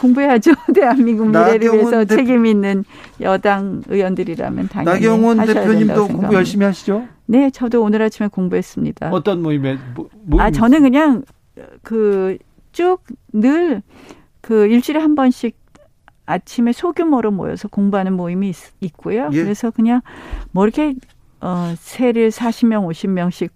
[0.00, 0.52] 공부해야죠.
[0.74, 2.16] 대한민국 미래를 위해서 대...
[2.16, 2.84] 책임 있는
[3.20, 7.06] 여당 의원들이라면 당연히 나경원 대표님도 공부 열심히 하시죠?
[7.26, 9.10] 네, 저도 오늘 아침에 공부했습니다.
[9.10, 9.76] 어떤 모임에?
[9.94, 11.24] 뭐, 모임 아, 저는 그냥
[11.82, 12.38] 그
[12.72, 13.02] 쭉
[13.34, 13.82] 늘
[14.40, 15.56] 그 일주일에 한 번씩
[16.30, 19.42] 아침에 소규모로 모여서 공부하는 모임이 있, 고요 예.
[19.42, 20.00] 그래서 그냥
[20.52, 20.94] 뭐 이렇게
[21.40, 23.50] 어 세를 40명, 50명씩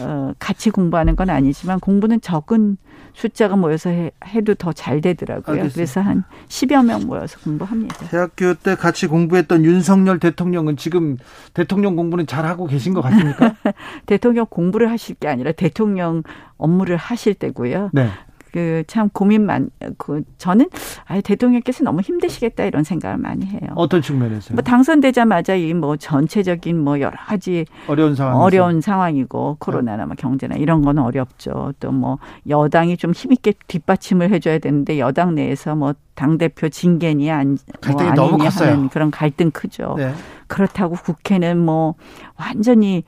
[0.00, 2.76] 어 같이 공부하는 건 아니지만 공부는 적은
[3.12, 5.56] 숫자가 모여서 해, 해도 더 잘 되더라고요.
[5.56, 5.74] 알겠습니다.
[5.74, 8.08] 그래서 한 10여 명 모여서 공부합니다.
[8.08, 11.16] 대학교 때 같이 공부했던 윤석열 대통령은 지금
[11.54, 13.54] 대통령 공부는 잘 하고 계신 것 같습니까?
[14.06, 16.22] 대통령 공부를 하실 게 아니라 대통령
[16.56, 17.90] 업무를 하실 때고요.
[17.92, 18.08] 네.
[18.52, 20.68] 그 참 고민 많, 그, 저는,
[21.06, 23.60] 아 대통령께서 너무 힘드시겠다 이런 생각을 많이 해요.
[23.74, 24.54] 어떤 측면에서요?
[24.54, 30.56] 뭐 당선되자마자 이 뭐 전체적인 뭐 여러 가지 어려운 상황 어려운 상황이고 코로나나 뭐 경제나
[30.56, 31.72] 이런 건 어렵죠.
[31.80, 37.30] 또 뭐 여당이 좀 힘 있게 뒷받침을 해줘야 되는데 여당 내에서 뭐 당 대표 징계니
[37.30, 37.56] 안,
[37.88, 39.94] 뭐 아니니 하는 그런 갈등 크죠.
[39.96, 40.12] 네.
[40.48, 41.94] 그렇다고 국회는 뭐
[42.38, 43.04] 완전히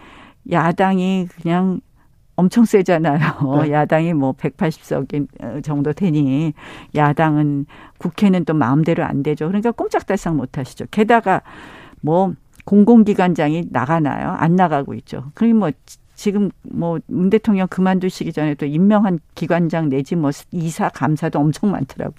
[0.51, 1.81] 야당이 그냥
[2.37, 3.63] 엄청 세잖아요.
[3.63, 3.71] 네.
[3.73, 6.55] 야당이 뭐 180석 정도 되니
[6.95, 7.67] 야당은
[7.99, 9.47] 국회는 또 마음대로 안 되죠.
[9.47, 10.87] 그러니까 꼼짝달싹 못 하시죠.
[10.91, 11.43] 게다가
[12.01, 14.31] 뭐 공공기관장이 나가나요?
[14.31, 15.31] 안 나가고 있죠.
[15.35, 15.71] 그리고 뭐
[16.15, 22.15] 지금 뭐 문 대통령 그만두시기 전에 또 임명한 기관장 내지 뭐 이사 감사도 엄청 많더라고.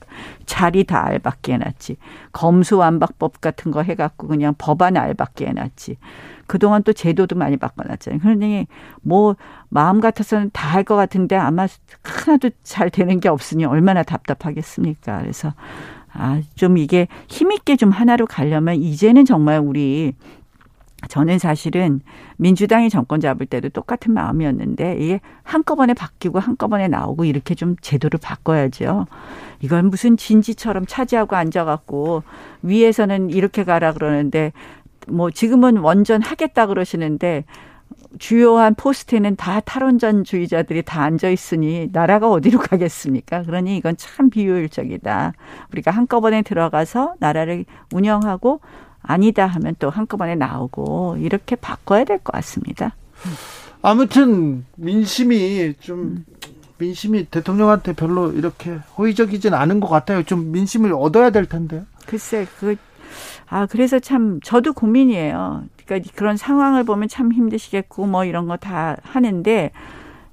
[0.46, 1.98] 자리 다 알받게 해놨지.
[2.34, 5.98] 검수완박법 같은 거 해갖고 그냥 법안 알받게 해놨지.
[6.48, 8.20] 그동안 또 제도도 많이 바꿔놨잖아요.
[8.22, 8.68] 그러니
[9.02, 9.36] 뭐
[9.70, 11.68] 마음 같아서는 다 할 것 같은데 아마
[12.04, 15.22] 하나도 잘 되는 게 없으니 얼마나 답답하겠습니까.
[15.22, 15.54] 그래서
[16.14, 20.14] 아, 좀 이게 힘있게 좀 하나로 가려면 이제는 정말 우리
[21.10, 22.00] 저는 사실은
[22.38, 29.08] 민주당이 정권 잡을 때도 똑같은 마음이었는데 이게 한꺼번에 바뀌고 한꺼번에 나오고 이렇게 좀 제도를 바꿔야죠.
[29.62, 32.24] 이건 무슨 진지처럼 차지하고 앉아갖고
[32.62, 34.54] 위에서는 이렇게 가라 그러는데
[35.08, 37.46] 뭐 지금은 원전 하겠다 그러시는데
[38.20, 43.44] 주요한 포스트에는 다 탈원전주의자들이 다 앉아 있으니 나라가 어디로 가겠습니까?
[43.44, 45.34] 그러니 이건 참 비효율적이다.
[45.72, 48.62] 우리가 한꺼번에 들어가서 나라를 운영하고
[49.02, 52.96] 아니다 하면 또 한꺼번에 나오고 이렇게 바꿔야 될 것 같습니다.
[53.82, 56.24] 아무튼 민심이 좀
[56.78, 60.24] 민심이 대통령한테 별로 이렇게 호의적이진 않은 것 같아요.
[60.24, 61.86] 좀 민심을 얻어야 될 텐데요.
[62.06, 62.76] 글쎄, 그
[63.50, 65.64] 아, 그래서 참 저도 고민이에요.
[65.86, 69.72] 그러니까 그런 상황을 보면 참 힘드시겠고 뭐 이런 거 다 하는데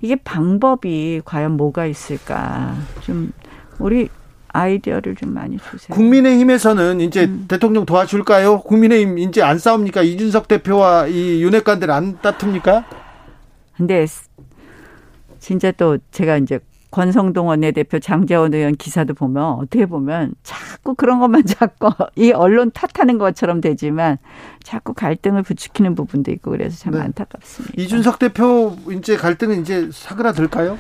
[0.01, 2.75] 이게 방법이 과연 뭐가 있을까?
[3.01, 3.33] 좀
[3.79, 4.09] 우리
[4.53, 5.95] 아이디어를 좀 많이 주세요.
[5.95, 7.45] 국민의힘에서는 이제 음.
[7.49, 8.61] 대통령 도와줄까요?
[8.63, 10.03] 국민의힘 이제 안 싸웁니까?
[10.03, 12.85] 이준석 대표와 이 윤핵관들 안 다툽니까?
[13.77, 14.07] 근데
[15.39, 16.59] 진짜 또 제가 이제
[16.91, 23.19] 권성동 원내대표 장재원 의원 기사도 보면 어떻게 보면 자꾸 그런 것만 자꾸 이 언론 탓하는
[23.19, 24.19] 것처럼 되지만
[24.63, 27.01] 자꾸 갈등을 부추기는 부분도 있고 그래서 참 네.
[27.01, 27.75] 안타깝습니다.
[27.81, 30.79] 이준석 대표 이제 갈등은 이제 사그라들까요?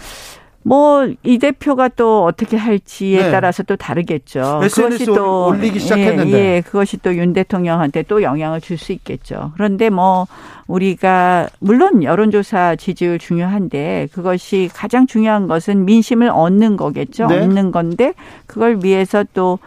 [0.62, 3.30] 뭐 이 대표가 또 어떻게 할지에 네.
[3.30, 4.60] 따라서 또 다르겠죠.
[4.62, 9.52] 그것이 또 올리기 시작했는데, 예, 예, 그것이 또 윤 대통령한테 또 영향을 줄 수 있겠죠.
[9.54, 10.26] 그런데 뭐
[10.66, 17.26] 우리가 물론 여론조사 지지율 중요한데 그것이 가장 중요한 것은 민심을 얻는 거겠죠.
[17.26, 17.40] 네.
[17.40, 18.14] 얻는 건데
[18.46, 19.58] 그걸 위해서 또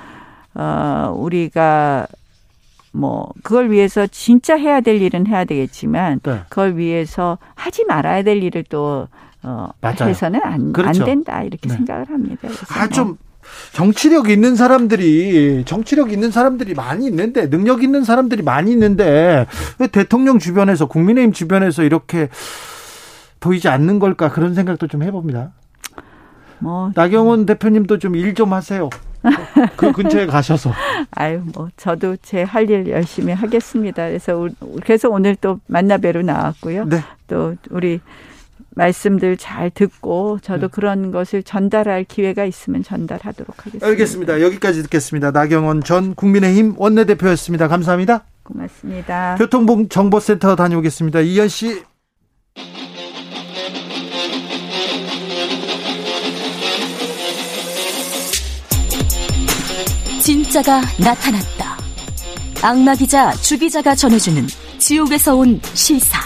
[0.56, 2.08] 어, 우리가
[2.91, 6.41] 뭐 그걸 위해서 진짜 해야 될 일은 해야 되겠지만 네.
[6.49, 9.08] 그걸 위해서 하지 말아야 될 일을 또
[9.43, 10.10] 어, 맞아요.
[10.10, 11.03] 해서는 안, 그렇죠.
[11.03, 11.75] 안 된다 이렇게 네.
[11.75, 12.38] 생각을 합니다.
[12.41, 13.17] 그래서 아, 뭐좀
[13.73, 19.45] 정치력 있는 사람들이 정치력 있는 사람들이 많이 있는데 능력 있는 사람들이 많이 있는데
[19.79, 22.29] 왜 대통령 주변에서 국민의힘 주변에서 이렇게
[23.41, 25.51] 보이지 않는 걸까 그런 생각도 좀 해봅니다.
[26.60, 28.89] 뭐 나경원 대표님도 좀 일좀 하세요.
[29.77, 30.71] 그 근처에 가셔서
[31.12, 34.08] 아유 뭐 저도 제 할 일 열심히 하겠습니다.
[34.08, 36.86] 그래서 우- 그래서 오늘 또 만나 뵈러 나왔고요.
[36.86, 37.01] 네.
[37.27, 37.99] 또 우리
[38.75, 43.88] 말씀들 잘 듣고 저도 그런 것을 전달할 기회가 있으면 전달하도록 하겠습니다.
[43.88, 44.41] 알겠습니다.
[44.41, 45.31] 여기까지 듣겠습니다.
[45.31, 47.67] 나경원 전 국민의힘 원내대표였습니다.
[47.67, 48.25] 감사합니다.
[48.43, 49.36] 고맙습니다.
[49.38, 51.21] 교통정보센터 다녀오겠습니다.
[51.21, 51.83] 이현 씨.
[60.21, 61.77] 진짜가 나타났다.
[62.62, 66.17] 악마 기자 주 기자가 전해주는 지옥에서 온 실사.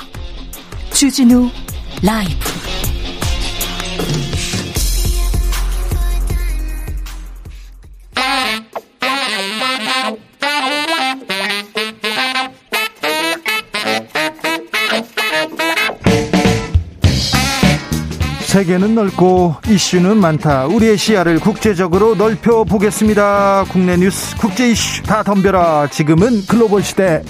[0.93, 1.49] 주진우
[2.03, 2.47] 라이브.
[18.45, 20.65] 세계는 넓고 이슈는 많다.
[20.65, 23.65] 우리의 시야를 국제적으로 넓혀 보겠습니다.
[23.69, 25.87] 국내 뉴스, 국제 이슈 다 덤벼라.
[25.91, 27.21] 지금은 글로벌 시대.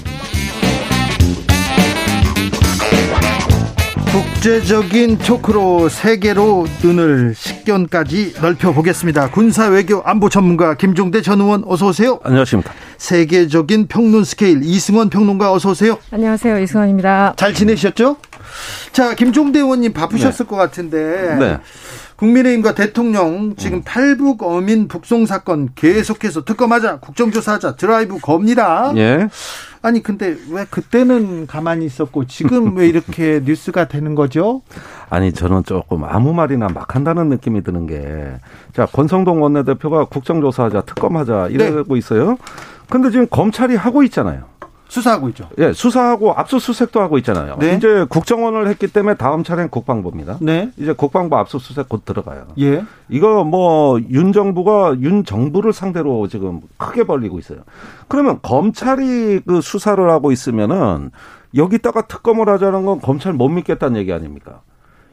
[4.18, 9.30] 국제적인 토크로 세계로 눈을 식견까지 넓혀 보겠습니다.
[9.30, 12.20] 군사 외교 안보 전문가 김종대 전 의원 어서 오세요.
[12.24, 12.74] 안녕하십니까.
[12.98, 16.00] 세계적인 평론 스케일 이승원 평론가 어서 오세요.
[16.10, 16.60] 안녕하세요.
[16.62, 17.34] 이승원입니다.
[17.36, 18.18] 잘 지내셨죠?
[18.92, 21.58] 자, 김종대 의원님 바쁘셨을 것 같은데 네.
[22.18, 28.92] 국민의힘과 대통령 지금 탈북 어민 북송 사건 계속해서 특검하자, 국정조사하자, 드라이브 겁니다.
[28.98, 29.30] 예.
[29.84, 34.64] 아니 근데 왜 그때는 가만히 있었고 지금 왜 이렇게 뉴스가 되는 거죠?
[35.10, 38.34] 아니 저는 조금 아무 말이나 막 한다는 느낌이 드는 게,
[38.74, 42.38] 자 권성동 원내대표가 국정조사하자, 특검하자 이러고 있어요.
[42.90, 44.46] 근데 지금 검찰이 하고 있잖아요.
[44.90, 45.50] 수사하고 있죠.
[45.58, 47.58] 예, 수사하고 압수수색도 하고 있잖아요.
[47.60, 47.76] 네.
[47.76, 50.38] 이제 국정원을 했기 때문에 다음 차례는 국방부입니다.
[50.42, 50.72] 네.
[50.78, 52.48] 이제 국방부 압수수색 곧 들어가요.
[52.60, 52.84] 예.
[53.10, 57.60] 이거 뭐 윤 정부가 윤 정부를 상대로 지금 크게 벌리고 있어요.
[58.08, 61.12] 그러면 검찰이 그 수사를 하고 있으면은
[61.56, 64.62] 여기다가 특검을 하자는 건 검찰 못 믿겠다는 얘기 아닙니까?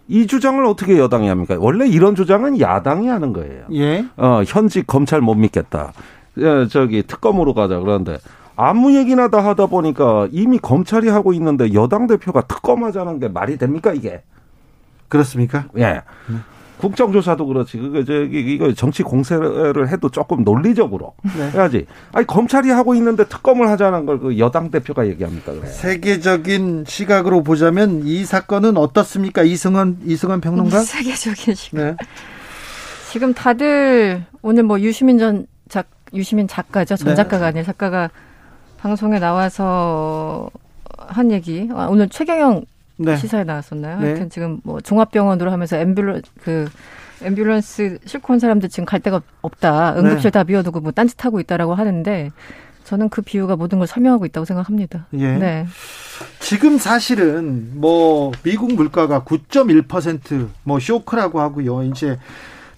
[0.06, 1.56] 이 주장을 어떻게 여당이 합니까?
[1.58, 3.64] 원래 이런 주장은 야당이 하는 거예요.
[3.72, 4.04] 예.
[4.16, 5.92] 어, 현직 검찰 못 믿겠다.
[6.38, 8.18] 예, 저기 특검으로 가자 그러는데
[8.56, 13.92] 아무 얘기나 다 하다 보니까 이미 검찰이 하고 있는데 여당 대표가 특검하자는 게 말이 됩니까
[13.92, 14.22] 이게?
[15.08, 15.66] 그렇습니까?
[15.78, 16.02] 예.
[16.78, 17.78] 국정조사도 그렇지.
[17.78, 21.50] 그거 저기 이거 정치 공세를 해도 조금 논리적으로 네.
[21.50, 21.86] 해야지.
[22.12, 25.66] 아니 검찰이 하고 있는데 특검을 하자는 걸 그 여당 대표가 얘기합니까 그래.
[25.66, 29.42] 세계적인 시각으로 보자면 이 사건은 어떻습니까?
[29.44, 30.80] 이승원 이승원 평론가?
[30.80, 31.80] 세계적인 시각.
[31.82, 31.96] 네.
[33.10, 36.96] 지금 다들 오늘 뭐 유시민 전 작, 유시민 작가죠.
[36.96, 37.14] 전 네.
[37.14, 38.10] 작가가 아니라 작가가
[38.84, 40.50] 방송에 나와서
[40.98, 41.66] 한 얘기.
[41.72, 42.66] 아, 오늘 최경영
[42.98, 43.16] 네.
[43.16, 43.98] 시사에 나왔었나요?
[43.98, 44.08] 네.
[44.08, 46.68] 하여튼 지금 뭐 종합병원으로 하면서 앰뷸런 그
[47.20, 49.96] 앰뷸런스 싣고 온 사람들 지금 갈 데가 없다.
[49.96, 50.30] 응급실 네.
[50.30, 52.30] 다 비워두고 뭐 딴짓하고 있다라고 하는데
[52.84, 55.06] 저는 그 비유가 모든 걸 설명하고 있다고 생각합니다.
[55.14, 55.38] 예.
[55.38, 55.66] 네.
[56.40, 61.84] 지금 사실은 뭐 미국 물가가 9.1%뭐 쇼크라고 하고요.
[61.84, 62.18] 이제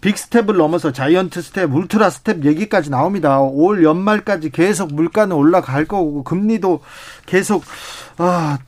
[0.01, 3.41] 빅 스텝을 넘어서 자이언트 스텝, 울트라 스텝 얘기까지 나옵니다.
[3.41, 6.81] 올 연말까지 계속 물가는 올라갈 거고 금리도
[7.27, 7.65] 계속
[8.19, 8.59] 아,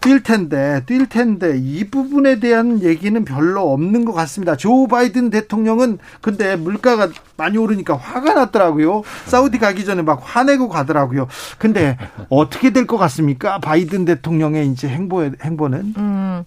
[0.00, 4.54] 뛸 텐데, 뛸 텐데 이 부분에 대한 얘기는 별로 없는 것 같습니다.
[4.54, 9.02] 조 바이든 대통령은 근데 물가가 많이 오르니까 화가 났더라고요.
[9.24, 11.26] 사우디 가기 전에 막 화내고 가더라고요.
[11.58, 11.96] 근데
[12.28, 13.58] 어떻게 될 것 같습니까?
[13.60, 16.44] 바이든 대통령의 이제 행보 행보는 음,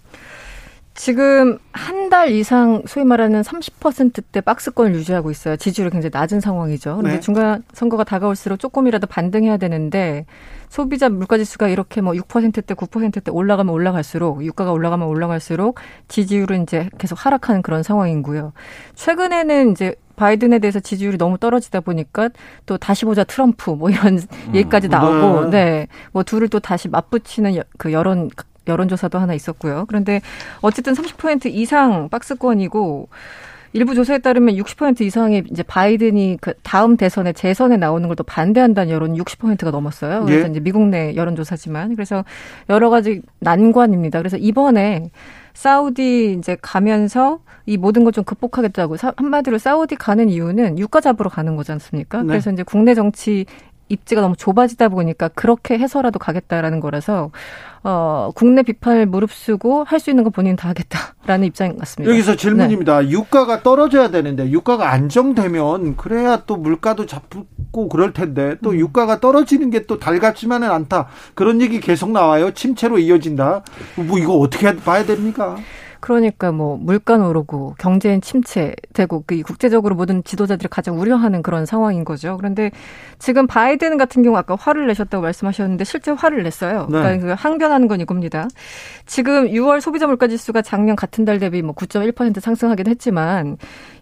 [0.98, 5.58] 지금 한 달 이상 소위 말하는 30%대 박스권을 유지하고 있어요.
[5.58, 6.96] 지지율이 굉장히 낮은 상황이죠.
[6.96, 7.20] 그런데 네.
[7.20, 10.26] 중간 선거가 다가올수록 조금이라도 반등해야 되는데
[10.70, 17.62] 소비자 물가지수가 이렇게 뭐 6%대, 9%대 올라가면 올라갈수록 유가가 올라가면 올라갈수록 지지율은 이제 계속 하락하는
[17.62, 18.54] 그런 상황이고요.
[18.96, 22.30] 최근에는 이제 바이든에 대해서 지지율이 너무 떨어지다 보니까
[22.66, 24.20] 또 다시 보자 트럼프 뭐 이런
[24.54, 25.88] 얘기까지 나오고 네.
[26.14, 28.30] 뭐 둘을 또 다시 맞붙이는 여- 그 여론
[28.68, 29.86] 여론조사도 하나 있었고요.
[29.88, 30.22] 그런데
[30.62, 33.10] 어쨌든 30% 이상 박스권이고
[33.74, 38.92] 일부 조사에 따르면 60% 이상이 이제 바이든이 그 다음 대선에 재선에 나오는 걸 또 반대한다는
[38.92, 40.24] 여론이 60%가 넘었어요.
[40.26, 40.52] 그래서 예.
[40.52, 42.24] 이제 미국 내 여론조사지만 그래서
[42.70, 44.20] 여러 가지 난관입니다.
[44.20, 45.12] 그래서 이번에
[45.54, 51.30] 사우디 이제 가면서 이 모든 걸 좀 극복하겠다고 사- 한마디로 사우디 가는 이유는 유가 잡으러
[51.30, 52.22] 가는 거지 않습니까?
[52.22, 52.28] 네.
[52.28, 53.46] 그래서 이제 국내 정치
[53.90, 57.32] 입지가 너무 좁아지다 보니까 그렇게 해서라도 가겠다라는 거라서
[57.84, 62.12] 어, 국내 비판을 무릅쓰고 할 수 있는 거 본인 다 하겠다라는 입장 같습니다.
[62.12, 63.02] 여기서 질문입니다.
[63.02, 63.10] 네.
[63.10, 68.76] 유가가 떨어져야 되는데 유가가 안정되면 그래야 또 물가도 잡고 그럴 텐데 또 음.
[68.80, 71.08] 유가가 떨어지는 게 또 달갑지만은 않다.
[71.34, 72.52] 그런 얘기 계속 나와요.
[72.52, 73.64] 침체로 이어진다.
[73.96, 75.56] 뭐 이거 어떻게 봐야 됩니까?
[76.00, 82.38] 그러니까 뭐 물가 오르고 경제는 침체되고 그 국제적으로 모든 지도자들이 가장 우려하는 그런 상황인 거죠.
[82.38, 82.72] 그런데
[83.20, 86.88] 지금 바이든 같은 경우 아까 화를 내셨다고 말씀하셨는데 실제 화를 냈어요.
[86.90, 87.00] 네.
[87.00, 88.48] 그러니까 그 항변하는 건 이겁니다.
[89.06, 93.58] 지금 6월 소비자 물가 지수가 작년 같은 달 대비 뭐 9.1% 상승하긴 했지만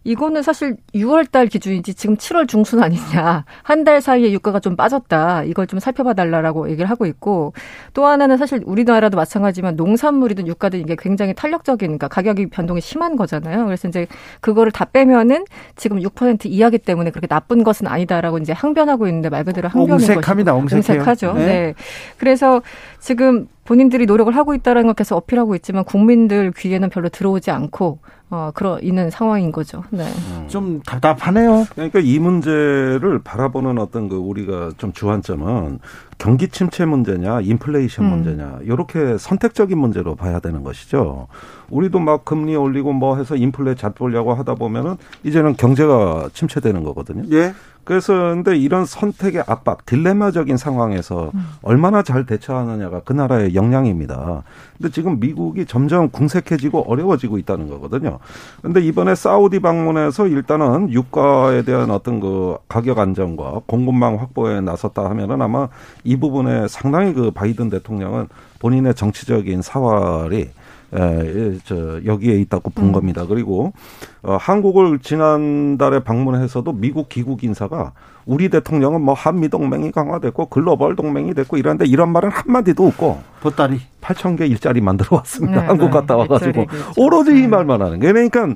[0.06, 3.44] 이거는 사실 6월 달 기준이지 지금 7월 중순 아니냐.
[3.64, 5.44] 한 달 사이에 유가가 좀 빠졌다.
[5.44, 7.54] 이걸 좀 살펴봐 달라라고 얘기를 하고 있고
[7.94, 13.66] 또 하나는 사실 우리나라도 마찬가지지만 농산물이든 유가든 이게 굉장히 탄력적인 그러니까 가격이 변동이 심한 거잖아요.
[13.66, 14.08] 그래서 이제
[14.42, 15.44] 그거를 다 빼면은
[15.76, 20.54] 지금 6% 이하기 때문에 그렇게 나쁜 것은 아니다라고 이제 항변하고 있는데 말 그대로 항변인 옹색합니다.
[20.54, 21.34] 옹색하죠.
[21.34, 21.46] 네.
[21.46, 21.74] 네.
[22.18, 22.62] 그래서
[23.00, 28.00] 지금 본인들이 노력을 하고 있다는 걸 계속 어필하고 있지만 국민들 귀에는 별로 들어오지 않고
[28.30, 29.84] 어, 그러 있는 상황인 거죠.
[29.92, 30.04] 네.
[30.04, 30.48] 음.
[30.48, 31.66] 좀 답답하네요.
[31.74, 35.80] 그러니까 이 문제를 바라보는 어떤 그 우리가 좀 주안점은
[36.18, 38.10] 경기 침체 문제냐, 인플레이션 음.
[38.10, 41.28] 문제냐, 이렇게 선택적인 문제로 봐야 되는 것이죠.
[41.70, 47.24] 우리도 막 금리 올리고 뭐 해서 인플레 잡보려고 하다 보면은 이제는 경제가 침체되는 거거든요.
[47.36, 47.54] 예.
[47.86, 51.46] 그래서 근데 이런 선택의 압박, 딜레마적인 상황에서 음.
[51.62, 54.42] 얼마나 잘 대처하느냐가 그 나라의 역량입니다.
[54.78, 58.18] 근데 지금 미국이 점점 궁색해지고 어려워지고 있다는 거거든요.
[58.64, 65.44] 근데 이번에 사우디 방문해서 일단은 유가에 대한 어떤 그 가격 안정과 공급망 확보에 나섰다 하면은
[65.44, 65.68] 아마
[66.06, 68.28] 이 부분에 상당히 그 바이든 대통령은
[68.60, 70.50] 본인의 정치적인 사활이
[70.94, 72.92] 에, 저 여기에 있다고 본 음.
[72.94, 73.26] 겁니다.
[73.28, 73.74] 그리고
[74.22, 77.92] 어, 한국을 지난달에 방문해서도 미국 귀국 인사가
[78.26, 83.20] 우리 대통령은 뭐 한미 동맹이 강화됐고 글로벌 동맹이 됐고 이런데 이런 말은 한 마디도 없고
[83.42, 85.62] 보따리 8천 개 일자리 만들어 왔습니다.
[85.62, 85.92] 네, 한국 네.
[85.92, 86.66] 갔다 와가지고
[86.98, 87.48] 오로지 이 네.
[87.48, 88.54] 말만 하는 게 그러니까.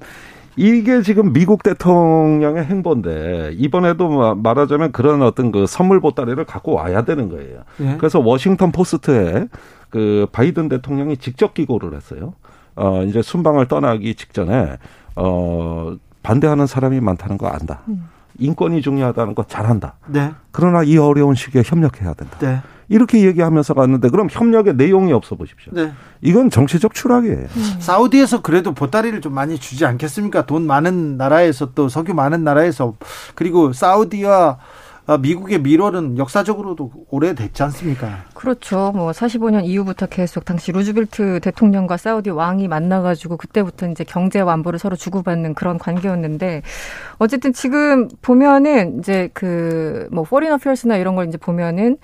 [0.56, 7.30] 이게 지금 미국 대통령의 행보인데 이번에도 말하자면 그런 어떤 그 선물 보따리를 갖고 와야 되는
[7.30, 7.62] 거예요.
[7.82, 7.96] 예.
[7.98, 9.48] 그래서 워싱턴 포스트에
[9.90, 12.34] 그 바이든 대통령이 직접 기고를 했어요.
[12.76, 14.78] 어, 이제 순방을 떠나기 직전에,
[15.16, 17.82] 어, 반대하는 사람이 많다는 거 안다.
[17.88, 18.08] 음.
[18.38, 19.96] 인권이 중요하다는 거 잘한다.
[20.08, 20.32] 네.
[20.52, 22.38] 그러나 이 어려운 시기에 협력해야 된다.
[22.40, 22.62] 네.
[22.90, 25.72] 이렇게 얘기하면서 갔는데 그럼 협력의 내용이 없어 보십시오.
[25.74, 25.92] 네.
[26.22, 27.38] 이건 정치적 추락이에요.
[27.38, 27.76] 음.
[27.80, 30.46] 사우디에서 그래도 보따리를 좀 많이 주지 않겠습니까?
[30.46, 32.96] 돈 많은 나라에서 또 석유 많은 나라에서
[33.36, 34.58] 그리고 사우디와
[35.06, 38.26] 아, 미국의 밀월은 역사적으로도 오래됐지 않습니까?
[38.36, 38.92] 그렇죠.
[38.94, 44.96] 뭐 45년 이후부터 계속 당시 루즈벨트 대통령과 사우디 왕이 만나가지고 그때부터 이제 경제 안보를 서로
[44.96, 46.62] 주고받는 그런 관계였는데
[47.18, 51.98] 어쨌든 지금 보면은 이제 그 뭐 Foreign Affairs나 이런 걸 이제 보면은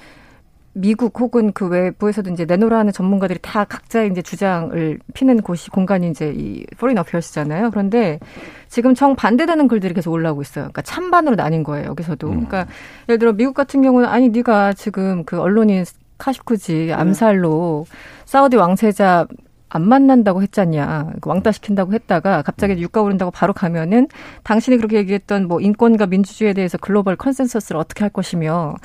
[0.78, 6.34] 미국 혹은 그 외부에서도 이제 내노라는 전문가들이 다 각자의 이제 주장을 피는 곳이 공간이 이제
[6.36, 7.72] 이 Foreign Affairs잖아요.
[7.72, 8.20] 그런데
[8.68, 10.64] 지금 정 반대되는 글들이 계속 올라오고 있어요.
[10.66, 11.88] 그러니까 찬반으로 나뉜 거예요.
[11.88, 12.28] 여기서도.
[12.28, 12.46] 음.
[12.46, 12.68] 그러니까
[13.08, 15.86] 예를 들어 미국 같은 경우는 아니 네가 지금 그 언론인
[16.18, 17.98] 카슈끄지 암살로 네.
[18.26, 19.28] 사우디 왕세자
[19.76, 21.12] 안 만난다고 했잖냐.
[21.20, 24.08] 그 왕따 시킨다고 했다가 갑자기 유가 오른다고 바로 가면은
[24.44, 28.76] 당신이 그렇게 얘기했던 뭐 인권과 민주주의에 대해서 global consensus를 어떻게 할 것이며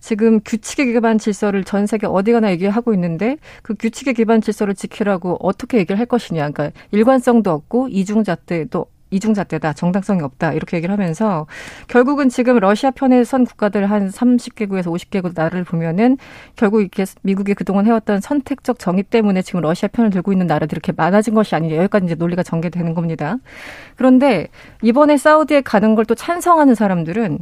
[0.00, 5.36] 지금 규칙에 기반 질서를 전 세계 어디 가나 얘기하고 있는데 그 규칙에 기반 질서를 지키라고
[5.40, 6.50] 어떻게 얘기를 할 것이냐.
[6.50, 11.46] 그러니까 일관성도 없고 이중잣대도 이중잣대다, 정당성이 없다 이렇게 얘기를 하면서
[11.88, 16.18] 결국은 지금 러시아 편에 선 국가들 한 30개국에서 50개국 나라를 보면은
[16.56, 20.92] 결국 이렇게 미국이 그동안 해왔던 선택적 정의 때문에 지금 러시아 편을 들고 있는 나라들이 이렇게
[20.94, 23.36] 많아진 것이 아니냐 여기까지 이제 논리가 전개되는 겁니다.
[23.96, 24.48] 그런데
[24.82, 27.38] 이번에 사우디에 가는 걸 또 찬성하는 사람들은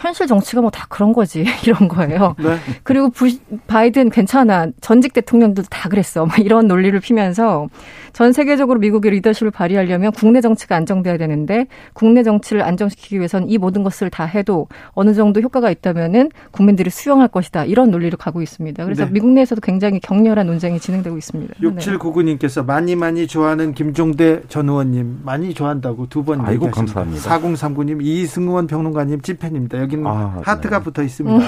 [0.00, 2.34] 현실 정치가 뭐 다 그런 거지 이런 거예요.
[2.38, 2.56] 네.
[2.84, 3.28] 그리고 부,
[3.66, 6.26] 바이든 괜찮아 전직 대통령들도 다 그랬어.
[6.26, 7.68] 막 이런 논리를 피면서
[8.12, 13.82] 전 세계적으로 미국의 리더십을 발휘하려면 국내 정치가 안정돼야 되는데 국내 정치를 안정시키기 위해서는 이 모든
[13.82, 18.84] 것을 다 해도 어느 정도 효과가 있다면은 국민들이 수용할 것이다 이런 논리를 가고 있습니다.
[18.84, 19.10] 그래서 네.
[19.12, 21.54] 미국 내에서도 굉장히 격렬한 논쟁이 진행되고 있습니다.
[21.60, 27.38] 6799님께서 많이 많이 좋아하는 김종대 전 의원님 많이 좋아한다고 두번 아이고 감사합니다.
[27.38, 29.78] 4039님 이승원 평론가님 집팬입니다.
[29.90, 30.84] 여기는 아, 하트가 네.
[30.84, 31.38] 붙어 있습니다.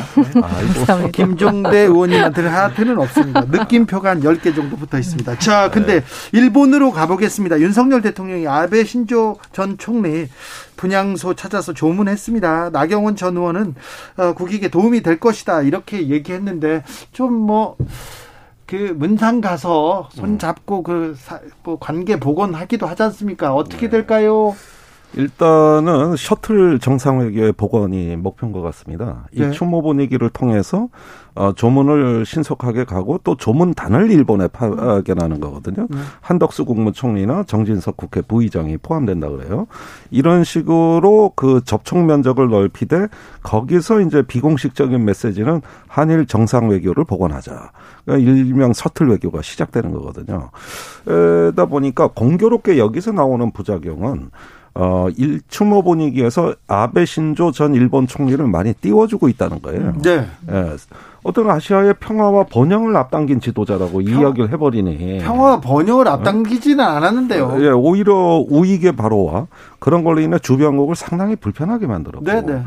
[1.01, 1.11] 네.
[1.13, 3.43] 김종대 의원님한테는 하트는 없습니다.
[3.49, 5.39] 느낌표가 한 10개 정도 붙어 있습니다.
[5.39, 6.07] 자, 근데 네.
[6.33, 7.61] 일본으로 가보겠습니다.
[7.61, 10.29] 윤석열 대통령이 아베 신조 전 총리
[10.77, 12.71] 분향소 찾아서 조문했습니다.
[12.71, 13.75] 나경원 전 의원은
[14.17, 15.63] 어, 국익에 도움이 될 것이다.
[15.63, 16.83] 이렇게 얘기했는데
[17.13, 17.77] 좀 뭐,
[18.67, 23.55] 그 문상 가서 손 잡고 그뭐 관계 복원하기도 하지 않습니까?
[23.55, 23.91] 어떻게 네.
[23.91, 24.57] 될까요?
[25.15, 29.27] 일단은 셔틀 정상회교의 복원이 목표인 것 같습니다.
[29.33, 29.51] 이 네.
[29.51, 30.89] 추모 분위기를 통해서
[31.35, 35.87] 어, 조문을 신속하게 가고 또 조문단을 일본에 파견하는 거거든요.
[35.89, 35.99] 네.
[36.21, 39.67] 한덕수 국무총리나 정진석 국회 부의장이 포함된다 그래요.
[40.11, 43.09] 이런 식으로 그 접촉 면적을 넓히되
[43.43, 47.73] 거기서 이제 비공식적인 메시지는 한일 정상 외교를 복원하자.
[48.05, 50.51] 그러니까 일명 서틀 외교가 시작되는 거거든요.
[51.07, 54.31] 에다 보니까 공교롭게 여기서 나오는 부작용은
[54.75, 59.93] 어, 일 추모 분위기에서 아베 신조 전 일본 총리를 많이 띄워주고 있다는 거예요.
[60.03, 60.27] 네.
[60.51, 60.77] 예.
[61.25, 65.19] 어떤 아시아의 평화와 번영을 앞당긴 지도자라고 평, 이야기를 해버리니.
[65.19, 67.57] 평화와 번영을 앞당기지는 않았는데요.
[67.61, 69.47] 예, 오히려 우익의 바로와
[69.79, 72.25] 그런 걸로 인해 주변국을 상당히 불편하게 만들었고.
[72.25, 72.63] 네, 네.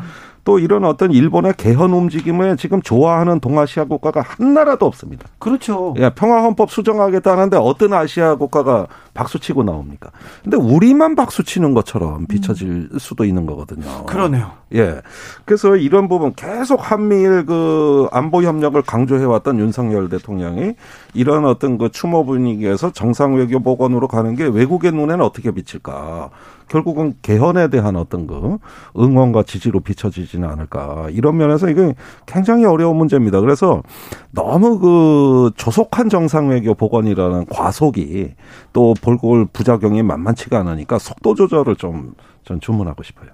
[0.46, 5.28] 또 이런 어떤 일본의 개헌 움직임을 지금 좋아하는 동아시아 국가가 한 나라도 없습니다.
[5.40, 5.96] 그렇죠.
[5.98, 10.12] 예, 평화헌법 수정하겠다는데 어떤 아시아 국가가 박수치고 나옵니까?
[10.44, 13.00] 근데 우리만 박수치는 것처럼 비춰질 음.
[13.00, 14.06] 수도 있는 거거든요.
[14.06, 14.52] 그러네요.
[14.76, 15.02] 예.
[15.46, 20.74] 그래서 이런 부분 계속 한미일 그 안보 협력을 강조해왔던 윤석열 대통령이
[21.16, 26.30] 이런 어떤 그 추모 분위기에서 정상 외교 복원으로 가는 게 외국의 눈에는 어떻게 비칠까?
[26.68, 28.58] 결국은 개헌에 대한 어떤 그
[28.98, 31.94] 응원과 지지로 비춰지지는 않을까 이런 면에서 이게
[32.26, 33.42] 굉장히 어려운 문제입니다.
[33.42, 33.84] 그래서
[34.32, 38.34] 너무 그 조속한 정상 외교 복원이라는 과속이
[38.74, 42.14] 또 볼골 부작용이 만만치가 않으니까 속도 조절을 좀
[42.46, 43.30] 전 주문하고 싶어요.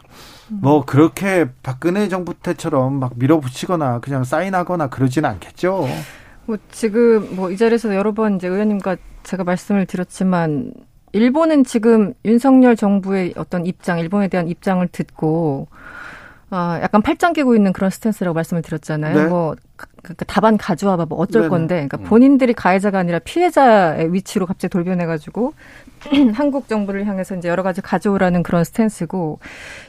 [0.50, 5.88] 뭐 그렇게 박근혜 정부 때처럼 막 밀어붙이거나 그냥 사인하거나 그러지는 않겠죠.
[6.46, 10.72] 뭐 지금 뭐 이 자리에서 여러 번 이제 의원님과 제가 말씀을 드렸지만
[11.14, 15.68] 일본은 지금 윤석열 정부의 어떤 입장, 일본에 대한 입장을 듣고
[16.52, 19.16] 어, 약간 팔짱 끼고 있는 그런 스탠스라고 말씀을 드렸잖아요.
[19.16, 19.26] 네.
[19.26, 19.56] 뭐
[20.04, 21.49] 그러니까 답안 가져와봐 뭐 어쩔 네네.
[21.49, 22.04] 건데 그러니까 음.
[22.04, 25.54] 본인들이 가해자가 아니라 피해자의 위치로 갑자기 돌변해가지고
[26.34, 29.39] 한국 정부를 향해서 이제 여러 가지 가져오라는 그런 스탠스고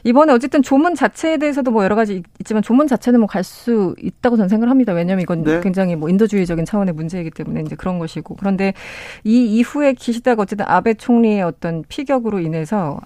[0.03, 4.37] 이번에 어쨌든 조문 자체에 대해서도 뭐 여러 가지 있지만 조문 자체는 뭐 갈 수 있다고
[4.37, 4.93] 저는 생각을 합니다.
[4.93, 5.59] 왜냐하면 이건 네.
[5.61, 8.73] 굉장히 뭐 인도주의적인 차원의 문제이기 때문에 이제 그런 것이고 그런데
[9.23, 12.99] 이 이후에 기시다가 어쨌든 아베 총리의 어떤 피격으로 인해서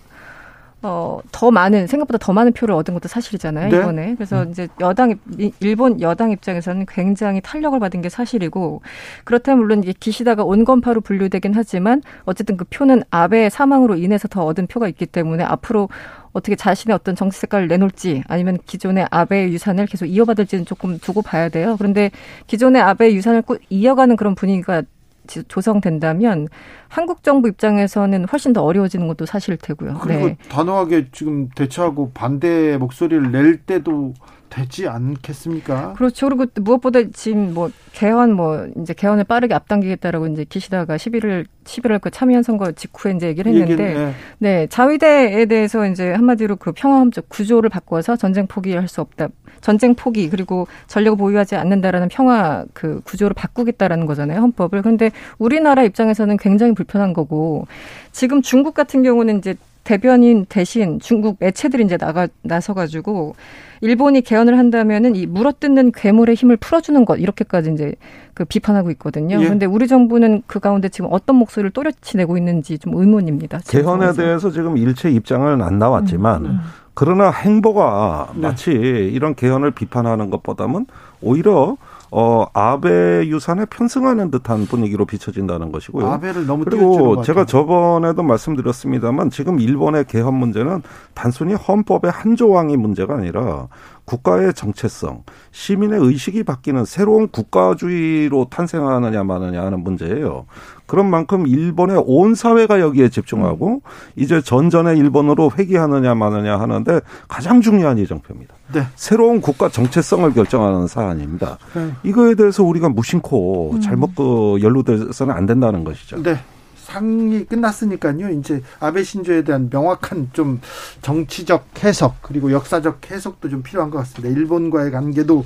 [0.83, 3.77] 어, 더 많은, 생각보다 더 많은 표를 얻은 것도 사실이잖아요, 네?
[3.77, 4.15] 이번에.
[4.15, 4.51] 그래서 음.
[4.51, 5.15] 이제 여당,
[5.59, 8.81] 일본 여당 입장에서는 굉장히 탄력을 받은 게 사실이고,
[9.23, 14.67] 그렇다면 물론 이게 기시다가 온건파로 분류되긴 하지만, 어쨌든 그 표는 아베 사망으로 인해서 더 얻은
[14.67, 15.89] 표가 있기 때문에 앞으로
[16.33, 21.49] 어떻게 자신의 어떤 정치 색깔을 내놓을지 아니면 기존의 아베 유산을 계속 이어받을지는 조금 두고 봐야
[21.49, 21.75] 돼요.
[21.77, 22.11] 그런데
[22.45, 24.83] 기존의 아베 유산을 꾸 이어가는 그런 분위기가
[25.27, 26.47] 조성된다면
[26.87, 29.99] 한국 정부 입장에서는 훨씬 더 어려워지는 것도 사실일 테고요.
[30.01, 30.37] 그리고 네.
[30.49, 34.13] 단호하게 지금 대처하고 반대 목소리를 낼 때도
[34.57, 35.93] 되지 않겠습니까?
[35.93, 36.27] 그렇죠.
[36.27, 42.09] 그리고 무엇보다 지금 뭐 개헌 뭐 이제 개헌을 빠르게 앞당기겠다라고 이제 기시다가 11일 11월 그
[42.09, 44.13] 참여한 선거 직후에 이제 얘기를 했는데 얘기는, 네.
[44.39, 44.67] 네.
[44.67, 49.27] 자위대에 대해서 이제 한마디로 그 평화협력 구조를 바꿔서 전쟁 포기할 수 없다.
[49.61, 54.39] 전쟁 포기 그리고 전력을 보유하지 않는다라는 평화 그 구조를 바꾸겠다라는 거잖아요.
[54.39, 54.81] 헌법을.
[54.81, 57.67] 그런데 우리나라 입장에서는 굉장히 불편한 거고
[58.11, 59.55] 지금 중국 같은 경우는 이제
[59.87, 63.35] 대변인 대신 중국 매체들이 이제 나가 나서 가지고
[63.79, 67.95] 일본이 개헌을 한다면은 이 물어뜯는 괴물의 힘을 풀어주는 것 이렇게까지 이제
[68.33, 69.37] 그 비판하고 있거든요.
[69.37, 69.67] 그런데 예.
[69.67, 73.61] 우리 정부는 그 가운데 지금 어떤 목소리를 또렷이 내고 있는지 좀 의문입니다.
[73.65, 76.59] 개헌에 대해서 지금 일체 입장은 안 나왔지만 음, 음.
[76.93, 78.41] 그러나 행보가 네.
[78.41, 80.85] 마치 이런 개헌을 비판하는 것보다는
[81.21, 81.77] 오히려
[82.11, 86.07] 어 아베 유산에 편승하는 듯한 분위기로 비춰진다는 것이고요.
[86.07, 90.83] 아베를 너무 그리고 제가 저번에도 말씀드렸습니다만 지금 일본의 개헌 문제는
[91.13, 93.67] 단순히 헌법의 한 조항이 문제가 아니라
[94.05, 100.45] 국가의 정체성, 시민의 의식이 바뀌는 새로운 국가주의로 탄생하느냐 마느냐 하는 문제예요.
[100.87, 103.79] 그런 만큼 일본의 온 사회가 여기에 집중하고 음.
[104.15, 108.55] 이제 전전의 일본으로 회귀하느냐 마느냐 하는데 가장 중요한 예정표입니다.
[108.73, 108.83] 네.
[108.95, 111.57] 새로운 국가 정체성을 결정하는 사안입니다.
[111.75, 111.91] 네.
[112.03, 113.81] 이거에 대해서 우리가 무심코 음.
[113.81, 116.23] 잘못 그 연루돼서는 안 된다는 것이죠.
[116.23, 116.39] 네.
[116.87, 118.29] 상이 끝났으니까요.
[118.29, 120.61] 이제 아베 신조에 대한 명확한 좀
[121.01, 124.33] 정치적 해석 그리고 역사적 해석도 좀 필요한 것 같습니다.
[124.33, 125.45] 일본과의 관계도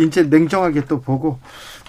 [0.00, 1.38] 이제 냉정하게 또 보고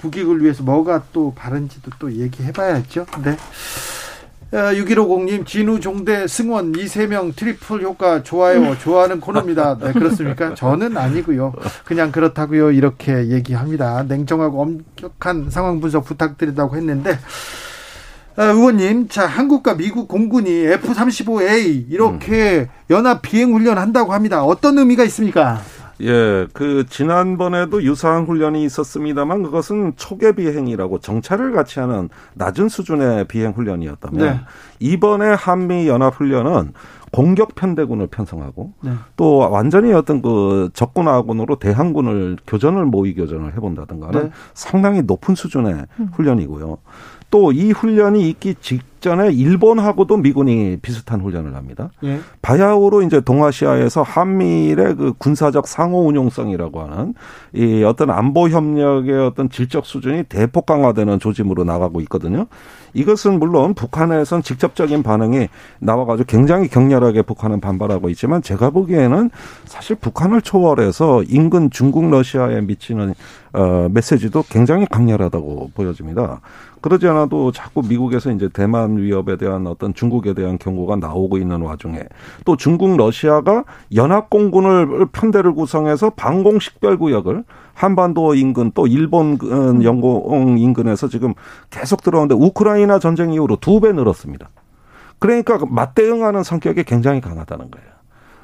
[0.01, 3.05] 국익을 위해서 뭐가 또 바른지도 또 얘기해봐야죠.
[3.23, 3.37] 네.
[4.53, 8.77] 6150님, 어, 진우 종대 승원 이 세 명 트리플 효과 좋아요.
[8.77, 9.79] 좋아하는 코너입니다.
[9.79, 10.53] 네, 그렇습니까?
[10.53, 11.53] 저는 아니고요.
[11.83, 12.71] 그냥 그렇다고요.
[12.71, 14.03] 이렇게 얘기합니다.
[14.03, 17.17] 냉정하고 엄격한 상황 분석 부탁드린다고 했는데 아,
[18.37, 22.67] 의원님, 자, 한국과 미국 공군이 F-35A 이렇게 음.
[22.89, 24.43] 연합 비행 훈련 한다고 합니다.
[24.43, 25.59] 어떤 의미가 있습니까?
[26.01, 33.51] 예, 그 지난번에도 유사한 훈련이 있었습니다만 그것은 초계 비행이라고 정찰을 같이 하는 낮은 수준의 비행
[33.51, 34.39] 훈련이었다면 네.
[34.79, 36.73] 이번에 한미 연합 훈련은
[37.11, 38.91] 공격 편대군을 편성하고 네.
[39.15, 44.31] 또 완전히 어떤 그 적군하고으로 대항군을 교전을 모의 교전을 해본다든가는 네.
[44.55, 46.09] 상당히 높은 수준의 음.
[46.11, 46.79] 훈련이고요.
[47.33, 51.89] 또 이 훈련이 있기 직전에 일본하고도 미군이 비슷한 훈련을 합니다.
[52.03, 52.19] 예.
[52.43, 57.13] 바야흐로 이제 동아시아에서 한미일의 그 군사적 상호 운용성이라고 하는
[57.53, 62.45] 이 어떤 안보 협력의 어떤 질적 수준이 대폭 강화되는 조짐으로 나가고 있거든요.
[62.93, 65.47] 이것은 물론 북한에선 직접적인 반응이
[65.79, 69.31] 나와가지고 굉장히 격렬하게 북한은 반발하고 있지만 제가 보기에는
[69.65, 73.15] 사실 북한을 초월해서 인근 중국 러시아에 미치는
[73.53, 76.41] 어 메시지도 굉장히 강렬하다고 보여집니다.
[76.83, 82.01] 그러지 않아도 자꾸 미국에서 이제 대만 위협에 대한 어떤 중국에 대한 경고가 나오고 있는 와중에
[82.43, 83.63] 또 중국 러시아가
[83.95, 89.39] 연합 공군을 편대를 구성해서 방공 식별 구역을 한반도 인근 또 일본
[89.81, 91.33] 영공 인근에서 지금
[91.69, 94.49] 계속 들어오는데 우크라이나 전쟁 이후로 두 배 늘었습니다.
[95.19, 97.92] 그러니까 맞대응하는 성격이 굉장히 강하다는 거예요.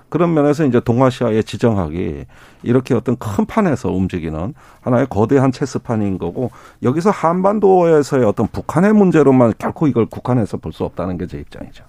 [0.10, 2.26] 그런 면에서 이제 동아시아의 지정학이
[2.64, 6.51] 이렇게 어떤 큰 판에서 움직이는 하나의 거대한 체스판인 거고
[6.84, 11.84] 여기서 한반도에서의 어떤 북한의 문제로만 결코 이걸 국한해서 볼 수 없다는 게 제 입장이죠.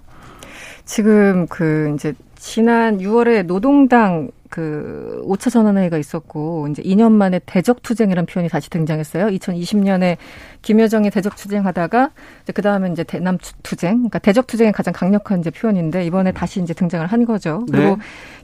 [0.84, 8.26] 지금 그 이제 지난 6월에 노동당 그 5차 전환회의가 있었고 이제 2년 만에 대적 투쟁이라는
[8.26, 9.28] 표현이 다시 등장했어요.
[9.28, 10.16] 2020년에
[10.62, 12.10] 김여정이 대적 투쟁하다가
[12.42, 13.98] 이제 그다음에 이제 대남 투쟁.
[13.98, 17.64] 그러니까 대적 투쟁이 가장 강력한 이제 표현인데 이번에 다시 이제 등장을 한 거죠.
[17.70, 17.96] 그리고 네.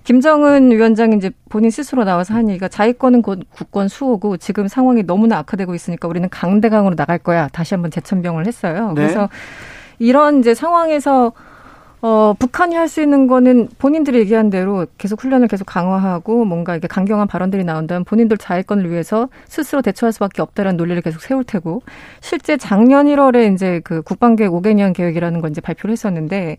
[0.05, 5.39] 김정은 위원장이 이제 본인 스스로 나와서 한 얘기가 자위권은 곧 국권 수호고 지금 상황이 너무나
[5.39, 7.49] 악화되고 있으니까 우리는 강대강으로 나갈 거야.
[7.49, 8.93] 다시 한번 재천병을 했어요.
[8.95, 8.95] 네.
[8.95, 9.29] 그래서
[9.99, 11.33] 이런 이제 상황에서
[12.07, 16.87] 어, 북한이 할 수 있는 거는 본인들이 얘기한 대로 계속 훈련을 계속 강화하고 뭔가 이게
[16.87, 21.83] 강경한 발언들이 나온다면 본인들 자위권을 위해서 스스로 대처할 수밖에 없다라는 논리를 계속 세울 테고
[22.21, 26.59] 실제 작년 1월에 이제 그 국방계획 5개년 계획이라는 건 이제 발표를 했었는데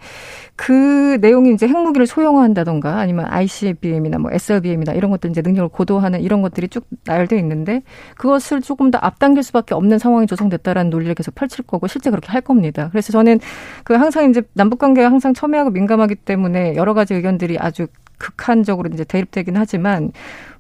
[0.57, 6.41] 그 내용이 이제 핵무기를 소형화한다던가 아니면 ICBM이나 뭐 SLBM이나 이런 것들 이제 능력을 고도화하는 이런
[6.41, 7.83] 것들이 쭉 나열돼 있는데
[8.17, 12.41] 그것을 조금 더 앞당길 수밖에 없는 상황이 조성됐다라는 논리를 계속 펼칠 거고 실제 그렇게 할
[12.41, 12.89] 겁니다.
[12.91, 13.39] 그래서 저는
[13.85, 19.03] 그 항상 이제 남북 관계가 항상 첨예하고 민감하기 때문에 여러 가지 의견들이 아주 극한적으로 이제
[19.03, 20.11] 대립되긴 하지만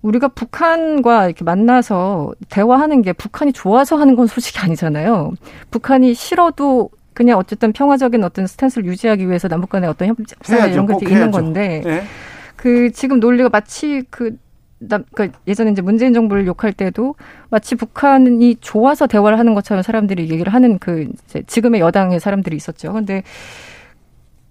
[0.03, 5.33] 우리가 북한과 이렇게 만나서 대화하는 게 북한이 좋아서 하는 건 솔직히 아니잖아요.
[5.71, 11.11] 북한이 싫어도 그냥 어쨌든 평화적인 어떤 스탠스를 유지하기 위해서 남북 간의 어떤 협상 이런 것들이
[11.11, 12.03] 있는 건데 네.
[12.55, 14.37] 그 지금 논리가 마치 그
[14.79, 17.15] 나, 그 예전에 이제 문재인 정부를 욕할 때도
[17.49, 22.93] 마치 북한이 좋아서 대화를 하는 것처럼 사람들이 얘기를 하는 그 이제 지금의 여당의 사람들이 있었죠.
[22.93, 23.23] 근데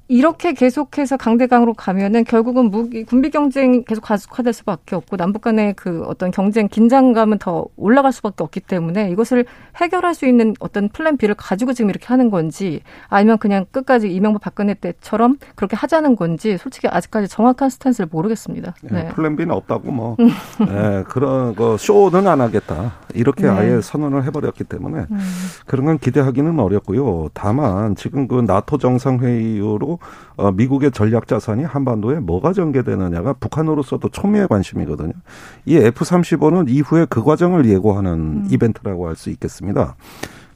[0.09, 6.03] 이렇게 계속해서 강대강으로 가면은 결국은 무기 군비 경쟁이 계속 가속화될 수밖에 없고 남북 간의 그
[6.07, 9.47] 어떤 경쟁 긴장감은 더 올라갈 수밖에 없기 때문에 이것을
[9.77, 14.43] 해결할 수 있는 어떤 plan B를 가지고 지금 이렇게 하는 건지 아니면 그냥 끝까지 이명박
[14.43, 18.75] 박근혜 때처럼 그렇게 하자는 건지 솔직히 아직까지 정확한 스탠스를 모르겠습니다.
[18.83, 19.03] 네.
[19.03, 19.09] 네.
[19.09, 23.49] plan B는 없다고 뭐 네, 그런 거 쇼는 안 하겠다 이렇게 네.
[23.49, 25.19] 아예 선언을 해버렸기 때문에 음.
[25.67, 27.31] 그런 건 기대하기는 어렵고요.
[27.35, 29.59] 다만 지금 그 나토 정상회의
[30.37, 35.13] 어, 미국의 전략 자산이 한반도에 뭐가 전개되느냐가 북한으로서도 초미의 관심이거든요.
[35.65, 38.49] 이 F-35는 이후에 그 과정을 예고하는 음.
[38.51, 39.97] 이벤트라고 할 수 있겠습니다.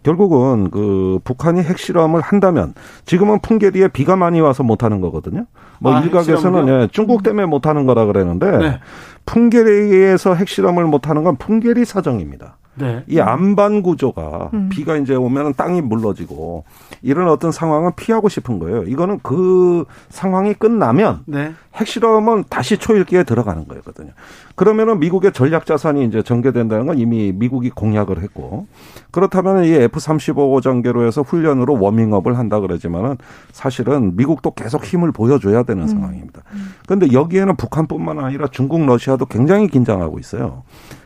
[0.02, 2.74] 결국은 그 북한이 핵실험을 한다면
[3.04, 5.46] 지금은 풍계리에 비가 많이 와서 못하는 거거든요.
[5.78, 8.80] 뭐 아, 일각에서는 예, 중국 때문에 못하는 거라 그랬는데 네.
[9.26, 12.56] 풍계리에서 핵실험을 못하는 건 풍계리 사정입니다.
[12.74, 13.04] 네.
[13.08, 14.68] 이 안반 구조가 음.
[14.70, 16.64] 비가 이제 오면 땅이 물러지고
[17.02, 18.84] 이런 어떤 상황은 피하고 싶은 거예요.
[18.84, 21.52] 이거는 그 상황이 끝나면 네.
[21.74, 24.10] 핵실험은 다시 초일기에 들어가는 거거든요.
[24.54, 28.66] 그러면은 미국의 전략 자산이 이제 전개된다는 건 이미 미국이 공약을 했고
[29.10, 33.16] 그렇다면 이 F-35 전개로 해서 훈련으로 워밍업을 한다 그러지만은
[33.52, 35.88] 사실은 미국도 계속 힘을 보여줘야 되는 음.
[35.88, 36.42] 상황입니다.
[36.86, 40.62] 그런데 여기에는 북한뿐만 아니라 중국, 러시아도 굉장히 긴장하고 있어요.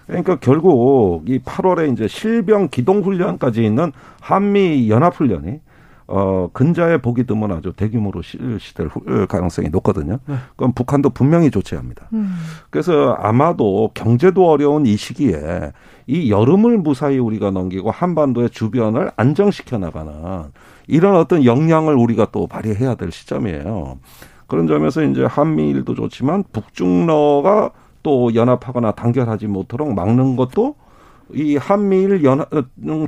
[0.06, 5.60] 그러니까 결국 이 8월에 이제 실병 기동 훈련까지 있는 한미 연합 훈련이
[6.06, 8.90] 어, 근자에 보기 드문 아주 대규모로 실시될
[9.26, 10.18] 가능성이 높거든요.
[10.26, 10.34] 네.
[10.56, 12.08] 그럼 북한도 분명히 조치합니다.
[12.12, 12.34] 음.
[12.68, 15.72] 그래서 아마도 경제도 어려운 이 시기에
[16.06, 20.12] 이 여름을 무사히 우리가 넘기고 한반도의 주변을 안정시켜 나가는
[20.86, 23.98] 이런 어떤 역량을 우리가 또 발휘해야 될 시점이에요.
[24.46, 27.70] 그런 점에서 이제 한미일도 좋지만 북중러가
[28.04, 30.76] 또 연합하거나 단결하지 못하도록 막는 것도
[31.32, 32.48] 이 한미일 연합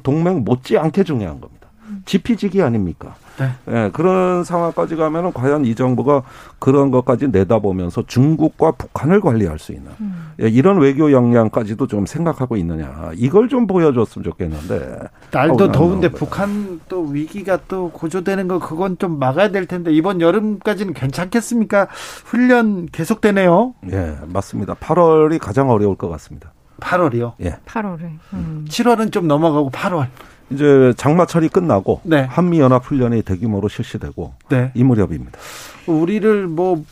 [0.03, 1.66] 동맹 못지않게 중요한 겁니다.
[2.05, 3.15] 지피지기 아닙니까?
[3.39, 3.51] 네.
[3.69, 6.23] 예, 그런 상황까지 가면은 과연 이 정부가
[6.59, 10.33] 그런 것까지 내다보면서 중국과 북한을 관리할 수 있는 음.
[10.41, 14.99] 예, 이런 외교 역량까지도 좀 생각하고 있느냐 이걸 좀 보여줬으면 좋겠는데
[15.33, 16.13] 날도 어우, 더운데 안 나오더라.
[16.19, 21.89] 북한 또 위기가 또 고조되는 거 그건 좀 막아야 될 텐데 이번 여름까지는 괜찮겠습니까?
[22.25, 23.75] 훈련 계속되네요.
[23.93, 27.33] 예 맞습니다 8월이 가장 어려울 것 같습니다 8월이요.
[27.43, 28.19] 예 8월에.
[28.33, 28.65] 음.
[28.69, 30.09] 7월은 좀 넘어가고 8월.
[30.51, 32.23] 이제 장마철이 끝나고 네.
[32.23, 34.71] 한미 연합 훈련이 대규모로 실시되고 네.
[34.75, 35.39] 이 무렵입니다
[35.87, 36.85] 우리를 뭐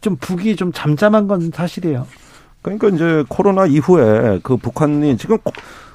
[0.00, 2.06] 좀 북이 좀 잠잠한 건 사실이에요.
[2.62, 5.38] 그러니까 이제 코로나 이후에 그 북한이 지금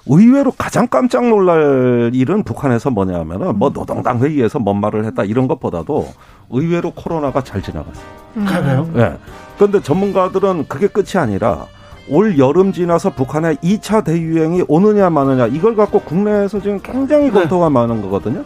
[0.06, 6.08] 의외로 가장 깜짝 놀랄 일은 북한에서 뭐냐면은 뭐 노동당 회의에서 뭔 말을 했다 이런 것보다도
[6.50, 8.06] 의외로 코로나가 잘 지나갔어요.
[8.38, 8.46] 음.
[8.46, 8.90] 그래요?
[8.96, 9.18] 예.
[9.56, 11.68] 그런데 전문가들은 그게 끝이 아니라
[12.10, 17.32] 올 여름 지나서 북한의 2차 대유행이 오느냐 마느냐 이걸 갖고 국내에서 지금 굉장히 네.
[17.32, 18.44] 검토가 많은 거거든요.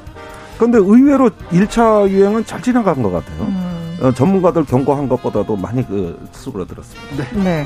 [0.58, 3.44] 그런데 의외로 1차 유행은 잘 지나간 것 같아요.
[3.44, 3.98] 음.
[4.02, 7.44] 어, 전문가들 경고한 것보다도 많이 그 수그러들었습니다.
[7.44, 7.66] 네.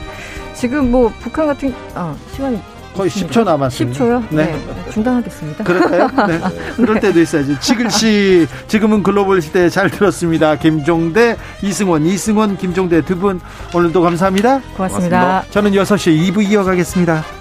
[0.54, 2.60] 지금 뭐 북한 같은 아, 시간이
[2.96, 3.42] 거의 있습니다.
[3.42, 3.90] 10초 남았어요.
[3.92, 4.24] 10초요?
[4.30, 4.60] 네.
[4.92, 5.64] 중단하겠습니다.
[5.64, 6.10] 그럴까요?
[6.28, 6.40] 네.
[6.76, 7.58] 그럴 때도 있어야지.
[7.60, 10.56] 지글씨, 지금은 글로벌 시대 잘 들었습니다.
[10.56, 13.40] 김종대, 이승원, 이승원, 김종대 두 분
[13.74, 14.62] 오늘도 감사합니다.
[14.76, 15.20] 고맙습니다.
[15.20, 15.44] 고맙습니다.
[15.52, 17.41] 저는 6시에 2부 이어가겠습니다.